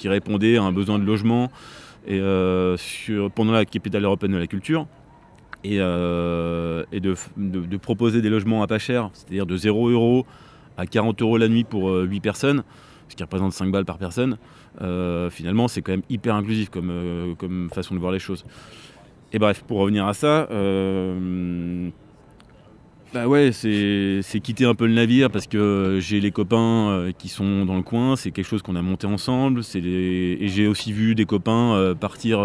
répondait 0.05 0.59
à 0.59 0.63
un 0.63 0.73
besoin 0.73 0.99
de 0.99 1.05
logement 1.05 1.51
et, 2.07 2.21
pendant 3.35 3.53
la 3.53 3.65
capitale 3.65 4.05
européenne 4.05 4.33
de 4.33 4.39
la 4.39 4.47
culture 4.47 4.87
et, 5.65 5.77
euh, 5.81 6.85
de, 6.93 7.77
proposer 7.77 8.23
des 8.23 8.31
logements 8.31 8.63
à 8.63 8.67
pas 8.67 8.79
cher, 8.79 9.11
c'est-à-dire 9.13 9.47
de 9.47 9.57
0 9.57 9.89
euros 9.91 10.27
à 10.79 10.87
40 10.87 11.21
euros 11.21 11.37
la 11.37 11.49
nuit 11.49 11.65
pour 11.65 11.91
8 11.91 12.17
euh, 12.17 12.21
personnes, 12.21 12.63
ce 13.09 13.17
qui 13.17 13.23
représente 13.23 13.53
5 13.53 13.71
balles 13.71 13.85
par 13.85 13.99
personne, 13.99 14.39
euh, 14.81 15.29
finalement 15.29 15.69
c'est 15.69 15.83
quand 15.83 15.93
même 15.93 16.03
hyper 16.09 16.35
inclusif 16.35 16.71
comme, 16.71 17.35
comme 17.39 17.69
façon 17.71 17.95
de 17.95 18.01
voir 18.01 18.13
les 18.13 18.19
choses. 18.19 18.47
Et 19.33 19.39
bref, 19.39 19.63
pour 19.67 19.79
revenir 19.79 20.07
à 20.07 20.15
ça, 20.15 20.49
bah 23.15 23.27
ouais, 23.27 23.53
c'est 23.53 24.41
quitter 24.41 24.65
un 24.65 24.75
peu 24.75 24.87
le 24.87 24.93
navire 24.93 25.31
parce 25.31 25.47
que 25.47 25.99
j'ai 26.01 26.21
les 26.21 26.31
copains 26.31 27.11
qui 27.19 27.29
sont 27.29 27.65
dans 27.65 27.77
le 27.77 27.83
coin, 27.83 28.17
c'est 28.17 28.31
quelque 28.31 28.47
chose 28.47 28.63
qu'on 28.63 28.77
a 28.77 28.83
monté 28.83 29.07
ensemble, 29.07 29.63
et 29.75 30.49
j'ai 30.49 30.67
aussi 30.67 30.93
vu 30.93 31.15
des 31.15 31.25
copains 31.25 31.95
partir 31.99 32.41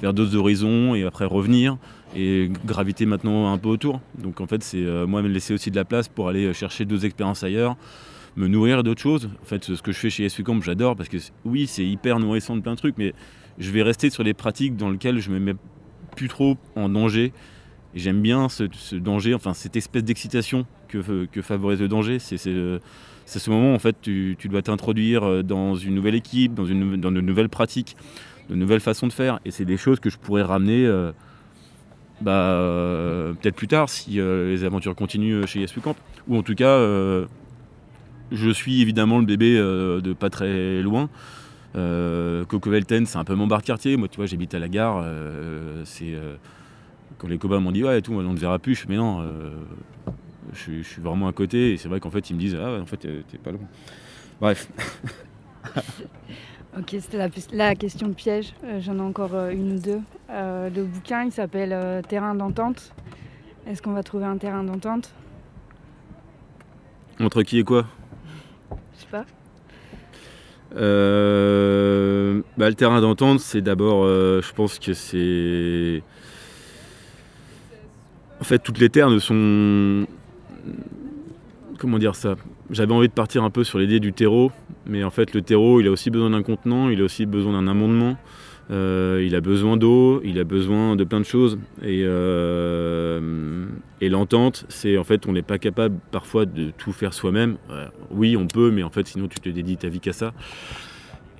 vers 0.00 0.14
d'autres 0.14 0.36
horizons 0.36 0.94
et 0.94 1.04
après 1.04 1.26
revenir 1.26 1.76
et 2.16 2.50
graviter 2.64 3.06
maintenant 3.06 3.52
un 3.52 3.58
peu 3.58 3.68
autour. 3.68 4.00
Donc 4.18 4.40
en 4.40 4.46
fait, 4.46 4.62
c'est 4.62 4.78
euh, 4.78 5.06
moi 5.06 5.22
me 5.22 5.28
laisser 5.28 5.54
aussi 5.54 5.70
de 5.70 5.76
la 5.76 5.84
place 5.84 6.08
pour 6.08 6.28
aller 6.28 6.52
chercher 6.52 6.84
d'autres 6.84 7.04
expériences 7.04 7.42
ailleurs, 7.42 7.76
me 8.36 8.48
nourrir 8.48 8.82
d'autres 8.82 9.00
choses. 9.00 9.28
En 9.42 9.44
fait, 9.44 9.64
ce 9.64 9.82
que 9.82 9.92
je 9.92 9.98
fais 9.98 10.10
chez 10.10 10.28
SU 10.28 10.42
Camp, 10.42 10.60
j'adore 10.62 10.96
parce 10.96 11.08
que 11.08 11.18
oui, 11.44 11.66
c'est 11.66 11.84
hyper 11.84 12.18
nourrissant 12.18 12.56
de 12.56 12.60
plein 12.60 12.72
de 12.72 12.78
trucs, 12.78 12.98
mais 12.98 13.12
je 13.58 13.70
vais 13.70 13.82
rester 13.82 14.10
sur 14.10 14.22
les 14.22 14.34
pratiques 14.34 14.76
dans 14.76 14.90
lesquelles 14.90 15.18
je 15.20 15.30
me 15.30 15.38
mets 15.38 15.54
plus 16.16 16.28
trop 16.28 16.56
en 16.76 16.88
danger. 16.88 17.32
J'aime 17.94 18.20
bien 18.20 18.48
ce, 18.48 18.64
danger, 18.96 19.34
enfin 19.34 19.54
cette 19.54 19.76
espèce 19.76 20.04
d'excitation 20.04 20.66
que, 20.88 21.26
que, 21.26 21.42
favorise 21.42 21.80
le 21.80 21.88
danger. 21.88 22.18
C'est 22.18 22.38
ce 22.38 23.50
moment 23.50 23.74
en 23.74 23.78
fait 23.78 23.96
tu, 24.02 24.36
tu 24.38 24.48
dois 24.48 24.62
t'introduire 24.62 25.24
euh, 25.24 25.42
dans 25.42 25.74
une 25.74 25.94
nouvelle 25.94 26.14
équipe, 26.14 26.54
dans, 26.54 26.66
une, 26.66 27.00
de 27.00 27.08
nouvelles 27.08 27.48
pratiques, 27.48 27.96
de 28.50 28.54
nouvelles 28.54 28.80
façons 28.80 29.06
de 29.06 29.12
faire. 29.12 29.38
Et 29.44 29.50
c'est 29.50 29.64
des 29.64 29.76
choses 29.76 30.00
que 30.00 30.10
je 30.10 30.18
pourrais 30.18 30.42
ramener. 30.42 30.86
Euh, 30.86 31.12
bah, 32.20 32.32
euh, 32.32 33.32
peut-être 33.34 33.56
plus 33.56 33.66
tard 33.66 33.88
si 33.88 34.20
euh, 34.20 34.50
les 34.50 34.64
aventures 34.64 34.94
continuent 34.94 35.46
chez 35.46 35.60
Yes 35.60 35.72
Camp. 35.82 35.96
Ou 36.28 36.36
en 36.36 36.42
tout 36.42 36.54
cas, 36.54 36.68
euh, 36.68 37.26
je 38.32 38.50
suis 38.50 38.80
évidemment 38.80 39.18
le 39.18 39.26
bébé 39.26 39.56
de 39.56 40.12
pas 40.12 40.30
très 40.30 40.82
loin. 40.82 41.08
Coco 41.74 42.70
Velten, 42.70 43.06
c'est 43.06 43.18
un 43.18 43.24
peu 43.24 43.34
mon 43.34 43.46
bar 43.46 43.62
quartier. 43.62 43.96
Moi, 43.96 44.08
tu 44.08 44.16
vois, 44.16 44.26
j'habite 44.26 44.54
à 44.54 44.58
la 44.58 44.68
gare. 44.68 45.04
c'est 45.84 46.14
quand 47.18 47.28
les 47.28 47.38
copains 47.38 47.60
m'ont 47.60 47.72
dit 47.72 47.84
ouais, 47.84 48.00
tout, 48.02 48.12
on 48.12 48.22
ne 48.22 48.38
verra 48.38 48.58
plus. 48.58 48.86
mais 48.88 48.96
non, 48.96 49.24
je, 50.52 50.82
suis 50.82 51.02
vraiment 51.02 51.28
à 51.28 51.32
côté. 51.32 51.72
Et 51.72 51.76
c'est 51.76 51.88
vrai 51.88 52.00
qu'en 52.00 52.10
fait, 52.10 52.30
ils 52.30 52.34
me 52.34 52.40
disent 52.40 52.56
ah, 52.60 52.80
en 52.80 52.86
fait, 52.86 52.98
t'es 52.98 53.38
pas 53.38 53.52
loin. 53.52 53.66
Bref. 54.40 54.68
Ok, 56.76 56.96
c'était 56.98 57.18
la, 57.52 57.76
question 57.76 58.08
de 58.08 58.14
piège. 58.14 58.52
Euh, 58.64 58.80
j'en 58.80 58.98
ai 58.98 59.00
encore 59.00 59.34
euh, 59.34 59.50
une 59.50 59.76
ou 59.76 59.78
deux. 59.78 60.00
Euh, 60.30 60.68
le 60.70 60.82
bouquin, 60.82 61.22
il 61.22 61.30
s'appelle 61.30 62.02
Terrain 62.08 62.34
d'entente. 62.34 62.92
Est-ce 63.66 63.80
qu'on 63.80 63.92
va 63.92 64.02
trouver 64.02 64.24
un 64.24 64.36
terrain 64.38 64.64
d'entente? 64.64 65.14
Entre 67.20 67.42
qui 67.42 67.60
et 67.60 67.64
quoi? 67.64 67.86
Je 68.96 69.00
sais 69.02 69.06
pas. 69.06 69.24
Bah, 70.72 72.68
le 72.68 72.74
terrain 72.74 73.00
d'entente, 73.00 73.38
c'est 73.38 73.62
d'abord, 73.62 74.06
je 74.06 74.52
pense 74.52 74.80
que 74.80 74.94
c'est... 74.94 76.02
en 78.44 78.46
fait, 78.46 78.58
toutes 78.58 78.78
les 78.78 78.90
terres 78.90 79.08
ne 79.08 79.18
sont. 79.18 80.06
Comment 81.78 81.98
dire 81.98 82.14
ça 82.14 82.34
J'avais 82.70 82.92
envie 82.92 83.08
de 83.08 83.12
partir 83.14 83.42
un 83.42 83.48
peu 83.48 83.64
sur 83.64 83.78
l'idée 83.78 84.00
du 84.00 84.12
terreau, 84.12 84.52
mais 84.84 85.02
en 85.02 85.08
fait, 85.08 85.32
le 85.32 85.40
terreau, 85.40 85.80
il 85.80 85.86
a 85.86 85.90
aussi 85.90 86.10
besoin 86.10 86.28
d'un 86.28 86.42
contenant, 86.42 86.90
il 86.90 87.00
a 87.00 87.04
aussi 87.04 87.24
besoin 87.24 87.54
d'un 87.54 87.66
amendement. 87.66 88.18
Euh, 88.70 89.24
il 89.26 89.34
a 89.34 89.40
besoin 89.40 89.78
d'eau, 89.78 90.20
il 90.24 90.38
a 90.38 90.44
besoin 90.44 90.94
de 90.94 91.04
plein 91.04 91.20
de 91.20 91.24
choses. 91.24 91.58
Et, 91.82 92.02
euh, 92.04 93.64
et 94.02 94.10
l'entente, 94.10 94.66
c'est 94.68 94.98
en 94.98 95.04
fait, 95.04 95.26
on 95.26 95.32
n'est 95.32 95.40
pas 95.40 95.56
capable 95.56 95.96
parfois 96.10 96.44
de 96.44 96.70
tout 96.76 96.92
faire 96.92 97.14
soi-même. 97.14 97.56
Euh, 97.70 97.86
oui, 98.10 98.36
on 98.36 98.46
peut, 98.46 98.70
mais 98.70 98.82
en 98.82 98.90
fait, 98.90 99.06
sinon 99.06 99.26
tu 99.26 99.40
te 99.40 99.48
dédies 99.48 99.78
ta 99.78 99.88
vie 99.88 100.00
qu'à 100.00 100.12
ça. 100.12 100.34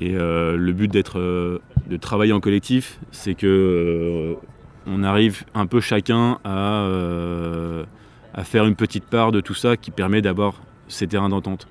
Et 0.01 0.13
le 0.13 0.73
but 0.73 0.91
d'être, 0.91 1.21
de 1.21 1.97
travailler 1.99 2.33
en 2.33 2.41
collectif, 2.41 2.99
c'est 3.13 3.35
que 3.35 4.37
on 4.87 5.03
arrive 5.03 5.45
un 5.55 5.67
peu 5.67 5.81
chacun 5.81 6.39
à, 6.45 6.87
à 8.35 8.45
faire 8.45 8.65
une 8.67 8.77
petite 8.77 9.05
part 9.05 9.33
de 9.33 9.41
tout 9.41 9.55
ça 9.55 9.77
qui 9.77 9.91
permet 9.91 10.23
d'avoir 10.23 10.61
ces 10.89 11.07
terrains 11.07 11.29
d'entente. 11.29 11.67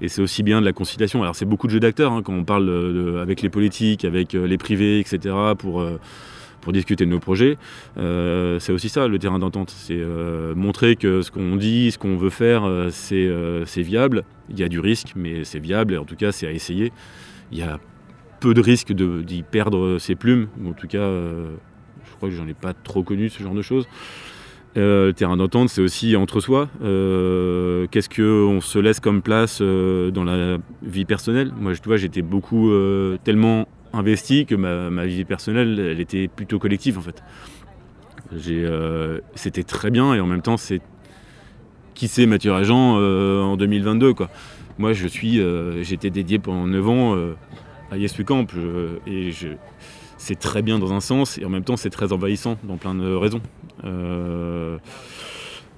Et 0.00 0.08
c'est 0.08 0.22
aussi 0.22 0.42
bien 0.42 0.60
de 0.60 0.66
la 0.66 0.72
conciliation. 0.72 1.22
Alors 1.22 1.34
c'est 1.34 1.44
beaucoup 1.44 1.66
de 1.66 1.72
jeux 1.72 1.80
d'acteurs 1.80 2.12
hein, 2.12 2.22
quand 2.22 2.32
on 2.32 2.44
parle 2.44 3.18
avec 3.20 3.42
les 3.42 3.50
politiques, 3.50 4.04
avec 4.04 4.34
euh, 4.34 4.46
les 4.46 4.58
privés, 4.58 5.00
etc. 5.00 5.34
pour, 5.58 5.80
euh, 5.80 5.98
pour 6.60 6.72
discuter 6.72 7.04
de 7.04 7.10
nos 7.10 7.18
projets. 7.18 7.58
Euh, 7.96 8.58
c'est 8.60 8.72
aussi 8.72 8.88
ça 8.88 9.08
le 9.08 9.18
terrain 9.18 9.38
d'entente. 9.38 9.70
C'est 9.70 10.00
montrer 10.54 10.96
que 10.96 11.22
ce 11.22 11.30
qu'on 11.30 11.56
dit, 11.56 11.90
ce 11.90 11.98
qu'on 11.98 12.16
veut 12.16 12.30
faire, 12.30 12.64
c'est 12.90 13.82
viable. 13.82 14.24
Il 14.50 14.58
y 14.58 14.62
a 14.62 14.68
du 14.68 14.80
risque, 14.80 15.12
mais 15.16 15.44
c'est 15.44 15.58
viable 15.58 15.94
et 15.94 15.98
en 15.98 16.04
tout 16.04 16.16
cas 16.16 16.32
c'est 16.32 16.46
à 16.46 16.52
essayer. 16.52 16.92
Il 17.50 17.58
y 17.58 17.62
a 17.62 17.78
peu 18.40 18.54
de 18.54 18.60
risques 18.60 18.92
d'y 18.92 19.42
perdre 19.42 19.98
ses 19.98 20.14
plumes. 20.14 20.48
En 20.64 20.72
tout 20.72 20.86
cas, 20.86 21.10
crois 22.18 22.28
que 22.28 22.34
j'en 22.34 22.46
ai 22.46 22.54
pas 22.54 22.74
trop 22.74 23.02
connu 23.02 23.30
ce 23.30 23.42
genre 23.42 23.54
de 23.54 23.62
choses. 23.62 23.88
Euh, 24.76 25.12
terrain 25.12 25.36
d'entente, 25.36 25.70
c'est 25.70 25.80
aussi 25.80 26.14
entre 26.16 26.40
soi. 26.40 26.68
Euh, 26.82 27.86
qu'est-ce 27.90 28.08
qu'on 28.08 28.60
se 28.60 28.78
laisse 28.78 29.00
comme 29.00 29.22
place 29.22 29.58
euh, 29.60 30.10
dans 30.10 30.24
la 30.24 30.58
vie 30.82 31.04
personnelle? 31.04 31.52
Moi, 31.58 31.74
tu 31.74 31.88
vois, 31.88 31.96
j'étais 31.96 32.22
beaucoup 32.22 32.70
tellement 33.24 33.66
investi 33.92 34.44
que 34.44 34.54
ma, 34.54 35.06
vie 35.06 35.24
personnelle, 35.24 35.78
elle 35.78 36.00
était 36.00 36.28
plutôt 36.28 36.58
collective 36.58 36.98
en 36.98 37.02
fait. 37.02 37.22
C'était 39.34 39.62
très 39.62 39.90
bien 39.90 40.14
et 40.14 40.20
en 40.20 40.26
même 40.26 40.42
temps, 40.42 40.56
qui 41.94 42.08
c'est 42.08 42.26
Mathieu 42.26 42.52
Régent 42.52 42.96
en 42.96 43.56
2022 43.56 44.12
quoi. 44.12 44.28
Moi, 44.76 44.92
je 44.92 45.08
suis, 45.08 45.40
j'étais 45.82 46.10
dédié 46.10 46.38
pendant 46.38 46.66
9 46.66 46.88
ans 46.88 47.16
à 47.90 47.96
Yes 47.96 48.14
Camp 48.24 48.46
et 49.06 49.32
je 49.32 49.48
c'est 50.18 50.38
très 50.38 50.62
bien 50.62 50.78
dans 50.78 50.92
un 50.92 51.00
sens 51.00 51.38
et 51.38 51.44
en 51.44 51.48
même 51.48 51.64
temps 51.64 51.76
c'est 51.76 51.90
très 51.90 52.12
envahissant 52.12 52.58
dans 52.64 52.76
plein 52.76 52.94
de 52.94 53.14
raisons. 53.14 53.40
Euh, 53.84 54.76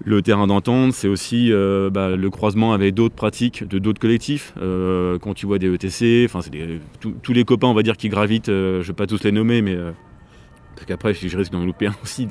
le 0.02 0.22
terrain 0.22 0.46
d'entente, 0.46 0.94
c'est 0.94 1.08
aussi 1.08 1.52
euh, 1.52 1.90
bah, 1.90 2.16
le 2.16 2.30
croisement 2.30 2.72
avec 2.72 2.94
d'autres 2.94 3.14
pratiques 3.14 3.68
de 3.68 3.78
d'autres 3.78 4.00
collectifs. 4.00 4.54
Euh, 4.60 5.18
quand 5.18 5.34
tu 5.34 5.44
vois 5.44 5.58
des 5.58 5.72
ETC, 5.72 6.26
tous 7.22 7.32
les 7.32 7.44
copains 7.44 7.68
on 7.68 7.74
va 7.74 7.82
dire 7.82 7.98
qui 7.98 8.08
gravitent, 8.08 8.46
je 8.46 8.78
ne 8.78 8.82
vais 8.82 8.92
pas 8.94 9.06
tous 9.06 9.22
les 9.22 9.32
nommer, 9.32 9.60
mais 9.60 9.76
parce 10.74 10.86
qu'après 10.86 11.12
je 11.14 11.36
risque 11.36 11.52
d'en 11.52 11.64
louper 11.64 11.86
un 11.86 11.94
aussi. 12.02 12.26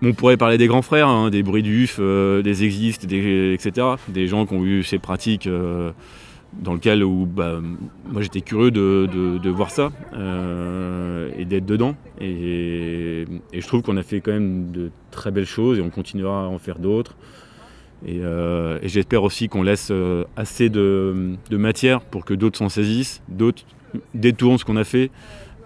On 0.00 0.12
pourrait 0.12 0.36
parler 0.36 0.58
des 0.58 0.68
grands 0.68 0.82
frères, 0.82 1.08
hein, 1.08 1.30
des 1.30 1.42
bruits 1.42 1.62
du 1.62 1.88
des 2.44 2.64
existes, 2.64 3.04
etc. 3.10 3.86
Des 4.08 4.28
gens 4.28 4.44
qui 4.44 4.54
ont 4.54 4.64
eu 4.64 4.84
ces 4.84 4.98
pratiques 4.98 5.48
dans 6.52 6.74
lequel 6.74 7.04
où 7.04 7.26
bah, 7.26 7.60
moi 8.06 8.22
j'étais 8.22 8.40
curieux 8.40 8.70
de, 8.70 9.48
voir 9.50 9.70
ça 9.70 9.90
euh, 10.14 11.30
et 11.36 11.44
d'être 11.44 11.66
dedans. 11.66 11.94
Et, 12.20 13.24
je 13.52 13.66
trouve 13.66 13.82
qu'on 13.82 13.96
a 13.96 14.02
fait 14.02 14.20
quand 14.20 14.32
même 14.32 14.70
de 14.70 14.90
très 15.10 15.30
belles 15.30 15.46
choses 15.46 15.78
et 15.78 15.82
on 15.82 15.90
continuera 15.90 16.44
à 16.44 16.46
en 16.46 16.58
faire 16.58 16.78
d'autres. 16.78 17.16
Et, 18.06 18.20
euh, 18.20 18.78
j'espère 18.82 19.22
aussi 19.22 19.48
qu'on 19.48 19.62
laisse 19.62 19.88
euh, 19.90 20.24
assez 20.36 20.68
de, 20.68 21.36
matière 21.50 22.00
pour 22.00 22.24
que 22.24 22.34
d'autres 22.34 22.58
s'en 22.58 22.68
saisissent, 22.68 23.22
d'autres 23.28 23.64
détournent 24.14 24.58
ce 24.58 24.64
qu'on 24.64 24.76
a 24.76 24.84
fait 24.84 25.10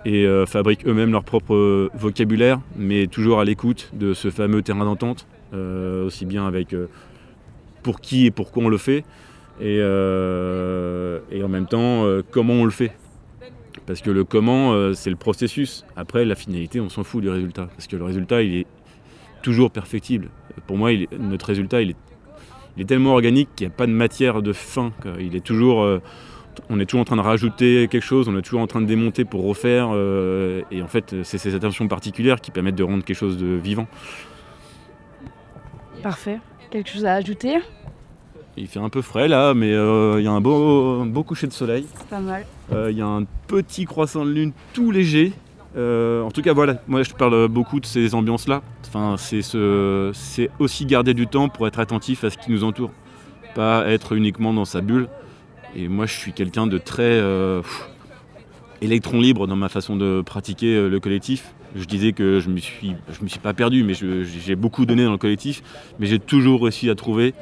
et 0.05 0.27
fabriquent 0.47 0.85
eux-mêmes 0.87 1.13
leur 1.13 1.23
propre 1.23 1.89
vocabulaire, 1.95 2.61
mais 2.77 3.07
toujours 3.07 3.39
à 3.39 3.45
l'écoute 3.45 3.91
de 3.95 4.15
ce 4.15 4.31
fameux 4.31 4.61
terrain 4.63 4.85
d'entente, 4.85 5.29
aussi 5.53 6.27
bien 6.27 6.45
avec 6.45 6.75
pour 7.85 8.01
qui 8.01 8.27
et 8.27 8.33
pourquoi 8.33 8.65
on 8.65 8.69
le 8.69 8.79
fait, 8.79 9.05
euh, 9.69 11.21
et, 11.31 11.43
en 11.43 11.49
même 11.49 11.67
temps 11.67 12.05
euh, 12.05 12.23
comment 12.31 12.55
on 12.55 12.65
le 12.65 12.71
fait? 12.71 12.93
Parce 13.87 14.01
que 14.01 14.11
le 14.11 14.25
comment, 14.25 14.73
euh, 14.73 14.93
c'est 14.93 15.11
le 15.11 15.17
processus. 15.17 15.85
Après, 15.97 16.25
la 16.25 16.35
finalité, 16.35 16.81
on 16.81 16.89
s'en 16.89 17.05
fout 17.05 17.23
du 17.23 17.29
résultat. 17.29 17.69
Parce 17.77 17.87
que 17.87 17.97
le 17.97 18.05
résultat, 18.05 18.43
il 18.43 18.57
est 18.57 18.67
toujours 19.43 19.71
perfectible. 19.71 20.31
Pour 20.67 20.77
moi, 20.77 20.91
notre 21.19 21.47
résultat, 21.47 21.83
il 21.83 21.95
est, 22.79 22.85
tellement 22.85 23.13
organique 23.13 23.49
qu'il 23.57 23.67
n'y 23.67 23.73
a 23.73 23.77
pas 23.77 23.87
de 23.87 23.93
matière 23.93 24.41
de 24.41 24.53
fin. 24.53 24.93
Il 25.19 25.35
est 25.35 25.45
toujours, 25.45 26.01
on 26.71 26.81
est 26.81 26.87
toujours 26.87 27.01
en 27.01 27.05
train 27.05 27.17
de 27.17 27.23
rajouter 27.23 27.89
quelque 27.89 28.05
chose, 28.05 28.29
on 28.29 28.39
est 28.39 28.43
toujours 28.43 28.61
en 28.61 28.67
train 28.67 28.81
de 28.81 28.87
démonter 28.87 29.25
pour 29.25 29.45
refaire. 29.45 29.89
et 30.71 30.81
en 30.81 30.87
fait, 30.87 31.17
c'est 31.25 31.39
ces 31.39 31.55
attentions 31.55 31.89
particulières 31.89 32.41
qui 32.41 32.51
permettent 32.53 32.77
de 32.77 32.85
rendre 32.85 33.05
quelque 33.05 33.17
chose 33.17 33.37
de 33.37 33.47
vivant. 33.47 33.89
Parfait. 36.03 36.39
Quelque 36.71 36.89
chose 36.89 37.05
à 37.05 37.15
ajouter? 37.15 37.59
Il 38.57 38.67
fait 38.67 38.81
un 38.81 38.89
peu 38.89 39.03
frais 39.03 39.29
là, 39.29 39.55
mais 39.55 39.73
euh, 39.73 40.17
il 40.19 40.25
y 40.25 40.29
a 40.29 40.33
un 40.33 40.41
beau, 40.41 41.05
beau 41.05 41.23
coucher 41.23 41.47
de 41.47 41.53
soleil. 41.53 41.87
Pas 42.11 42.21
mal. 42.21 42.45
Euh, 42.73 42.91
il 42.91 42.99
y 42.99 43.03
a 43.03 43.07
un 43.07 43.25
petit 43.47 43.85
croissant 43.85 44.25
de 44.25 44.31
lune 44.31 44.53
tout 44.73 44.91
léger. 44.91 45.33
Euh, 45.77 46.23
en 46.23 46.31
tout 46.31 46.43
cas, 46.43 46.53
voilà, 46.53 46.83
moi 46.87 47.03
je 47.03 47.13
parle 47.13 47.49
beaucoup 47.49 47.81
de 47.81 47.87
ces 47.87 48.15
ambiances-là. 48.15 48.63
Enfin, 48.87 49.17
c'est 49.17 49.41
ce, 49.43 50.13
aussi 50.59 50.85
garder 50.85 51.15
du 51.15 51.27
temps 51.27 51.49
pour 51.49 51.67
être 51.67 51.79
attentif 51.79 52.25
à 52.25 52.31
ce 52.31 52.37
qui 52.37 52.51
nous 52.51 52.63
entoure, 52.63 52.91
pas 53.55 53.87
être 53.89 54.13
uniquement 54.13 54.53
dans 54.53 54.67
sa 54.67 54.83
bulle. 54.83 55.09
Et 55.75 55.89
moi, 55.89 56.05
je 56.05 56.13
suis 56.13 56.35
quelqu'un 56.35 56.67
de 56.67 56.77
très 56.77 57.23
électron 58.83 59.21
libre 59.21 59.47
dans 59.47 59.57
ma 59.57 59.69
façon 59.69 59.97
de 59.97 60.23
pratiquer 60.23 60.89
le 60.89 61.01
collectif. 61.01 61.55
Je 61.75 61.85
disais 61.85 62.13
que 62.13 62.41
je 62.41 62.51
me 62.51 62.59
suis, 62.59 62.95
me 63.23 63.29
suis 63.29 63.39
pas 63.39 63.55
perdu, 63.55 63.85
mais 63.85 63.95
j'ai 63.95 64.57
beaucoup 64.57 64.85
donné 64.85 65.05
dans 65.05 65.13
le 65.13 65.19
collectif, 65.19 65.63
mais 65.99 66.07
j'ai 66.07 66.19
toujours 66.19 66.63
réussi 66.63 66.91
à 66.91 66.95
trouver 66.95 67.33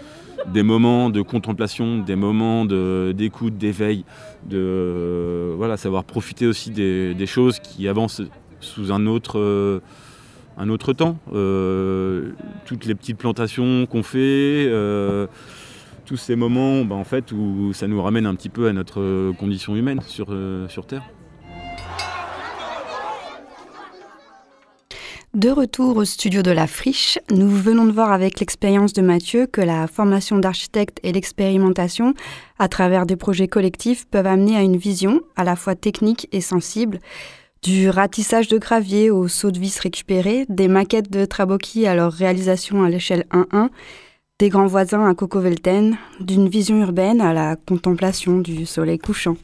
des 0.47 0.63
moments 0.63 1.11
de 1.11 1.23
contemplation, 1.23 1.99
des 1.99 2.17
moments 2.17 2.65
d'écoute, 2.65 3.57
d'éveil, 3.57 4.05
de 4.49 5.53
voilà, 5.57 5.77
savoir 5.77 6.05
profiter 6.05 6.47
aussi 6.47 6.71
des, 6.71 7.27
choses 7.27 7.61
qui 7.61 7.89
avancent 7.89 8.23
sous 8.61 8.93
un 8.93 9.07
autre, 9.07 9.39
euh, 9.39 9.81
un 10.59 10.69
autre 10.69 10.93
temps. 10.93 11.19
Euh, 11.33 12.33
toutes 12.67 12.85
les 12.85 12.95
petites 12.95 13.19
plantations 13.19 13.87
qu'on 13.87 14.03
fait, 14.03 14.19
euh, 14.69 15.27
tous 16.05 16.17
ces 16.17 16.37
moments 16.37 16.85
bah, 16.85 16.95
en 16.95 17.05
fait, 17.05 17.33
où 17.33 17.73
ça 17.73 17.87
nous 17.87 18.03
ramène 18.03 18.27
un 18.27 18.35
petit 18.35 18.49
peu 18.49 18.69
à 18.69 18.73
notre 18.73 19.33
condition 19.39 19.77
humaine 19.77 20.01
sur, 20.07 20.35
sur 20.69 20.87
Terre. 20.87 21.03
De 25.35 25.49
retour 25.49 25.97
au 25.97 26.05
studio 26.05 26.43
de 26.43 26.51
la 26.51 26.67
Friche, 26.67 27.17
nous 27.31 27.49
venons 27.49 27.85
de 27.85 27.93
voir 27.93 28.11
avec 28.11 28.41
l'expérience 28.41 28.93
de 28.95 29.01
Mathieu 29.01 29.47
que 29.47 29.61
la 29.61 29.87
formation 29.87 30.39
d'architecte 30.39 30.99
et 31.05 31.13
l'expérimentation, 31.13 32.15
à 32.59 32.67
travers 32.67 33.07
des 33.07 33.15
projets 33.15 33.47
collectifs, 33.47 34.09
peuvent 34.09 34.27
amener 34.27 34.57
à 34.57 34.63
une 34.63 34.77
vision 34.77 35.21
à 35.37 35.45
la 35.45 35.55
fois 35.55 35.77
technique 35.77 36.29
et 36.33 36.41
sensible. 36.41 36.99
Du 37.63 37.91
ratissage 37.91 38.49
de 38.49 38.59
gravier 38.59 39.13
au 39.13 39.29
saut 39.29 39.53
de 39.53 39.61
vis 39.61 39.79
récupéré, 39.79 40.47
des 40.49 40.67
maquettes 40.67 41.13
de 41.13 41.25
Traboki 41.25 41.87
à 41.87 41.95
leur 41.95 42.13
réalisation 42.13 42.83
à 42.83 42.91
l'échelle 42.91 43.27
1-1, 43.31 43.69
des 44.41 44.49
grands 44.49 44.67
voisins 44.67 45.09
à 45.09 45.15
Coco-Velten, 45.15 45.97
d'une 46.19 46.49
vision 46.49 46.81
urbaine 46.81 47.21
à 47.21 47.33
la 47.33 47.55
contemplation 47.55 48.39
du 48.39 48.67
soleil 48.67 48.99
couchant. 48.99 49.37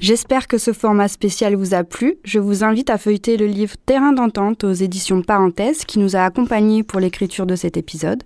J'espère 0.00 0.48
que 0.48 0.58
ce 0.58 0.72
format 0.72 1.08
spécial 1.08 1.54
vous 1.54 1.72
a 1.72 1.84
plu. 1.84 2.16
Je 2.24 2.38
vous 2.38 2.64
invite 2.64 2.90
à 2.90 2.98
feuilleter 2.98 3.36
le 3.36 3.46
livre 3.46 3.76
Terrain 3.86 4.12
d'entente 4.12 4.64
aux 4.64 4.72
éditions 4.72 5.22
Parenthèse 5.22 5.84
qui 5.84 5.98
nous 5.98 6.16
a 6.16 6.24
accompagnés 6.24 6.82
pour 6.82 7.00
l'écriture 7.00 7.46
de 7.46 7.56
cet 7.56 7.76
épisode. 7.76 8.22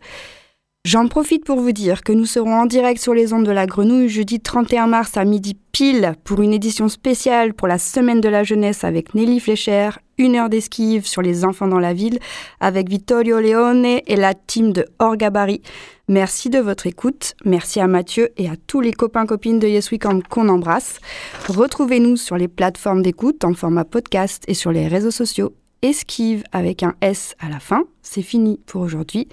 J'en 0.85 1.09
profite 1.09 1.45
pour 1.45 1.61
vous 1.61 1.73
dire 1.73 2.03
que 2.03 2.13
nous 2.13 2.25
serons 2.25 2.55
en 2.55 2.65
direct 2.65 3.01
sur 3.01 3.13
les 3.13 3.35
ondes 3.35 3.45
de 3.45 3.51
la 3.51 3.67
Grenouille 3.67 4.09
jeudi 4.09 4.41
31 4.41 4.87
mars 4.87 5.17
à 5.17 5.25
midi 5.25 5.55
pile 5.73 6.15
pour 6.25 6.41
une 6.41 6.55
édition 6.55 6.89
spéciale 6.89 7.53
pour 7.53 7.69
la 7.69 7.79
Semaine 7.79 8.23
de 8.23 8.29
la 8.29 8.43
Jeunesse 8.43 8.85
avec 8.85 9.13
Nelly 9.15 9.39
Flécher, 9.41 9.91
une 10.17 10.37
heure 10.37 10.49
d'esquive 10.49 11.07
sur 11.07 11.21
les 11.21 11.45
enfants 11.45 11.69
dans 11.69 11.81
la 11.81 11.93
ville 11.93 12.19
avec 12.61 12.89
Vittorio 12.89 13.41
Leone 13.41 13.85
et 13.85 14.17
la 14.17 14.33
team 14.33 14.73
de 14.73 14.87
Orgabari. 14.99 15.61
Merci 16.09 16.49
de 16.49 16.59
votre 16.59 16.87
écoute. 16.87 17.35
Merci 17.45 17.81
à 17.81 17.87
Mathieu 17.87 18.31
et 18.39 18.49
à 18.49 18.55
tous 18.67 18.81
les 18.81 18.93
copains-copines 18.93 19.59
de 19.59 19.69
Yes 19.69 19.91
Weekend 19.91 20.27
qu'on 20.27 20.49
embrasse. 20.49 21.01
Retrouvez-nous 21.49 22.17
sur 22.17 22.39
les 22.39 22.49
plateformes 22.49 23.03
d'écoute 23.03 23.45
en 23.45 23.53
format 23.53 23.85
podcast 23.85 24.43
et 24.49 24.55
sur 24.55 24.73
les 24.73 24.89
réseaux 24.89 25.11
sociaux. 25.11 25.53
Esquive 25.83 26.45
avec 26.51 26.83
un 26.83 26.95
S 27.03 27.35
à 27.39 27.51
la 27.51 27.61
fin. 27.61 27.85
C'est 28.01 28.23
fini 28.23 28.59
pour 28.67 28.81
aujourd'hui. 28.81 29.29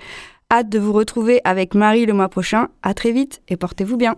Hâte 0.51 0.69
de 0.69 0.77
vous 0.77 0.93
retrouver 0.93 1.41
avec 1.43 1.73
Marie 1.73 2.05
le 2.05 2.13
mois 2.13 2.29
prochain. 2.29 2.69
À 2.84 2.93
très 2.93 3.12
vite 3.12 3.41
et 3.47 3.58
portez-vous 3.58 3.97
bien. 3.97 4.15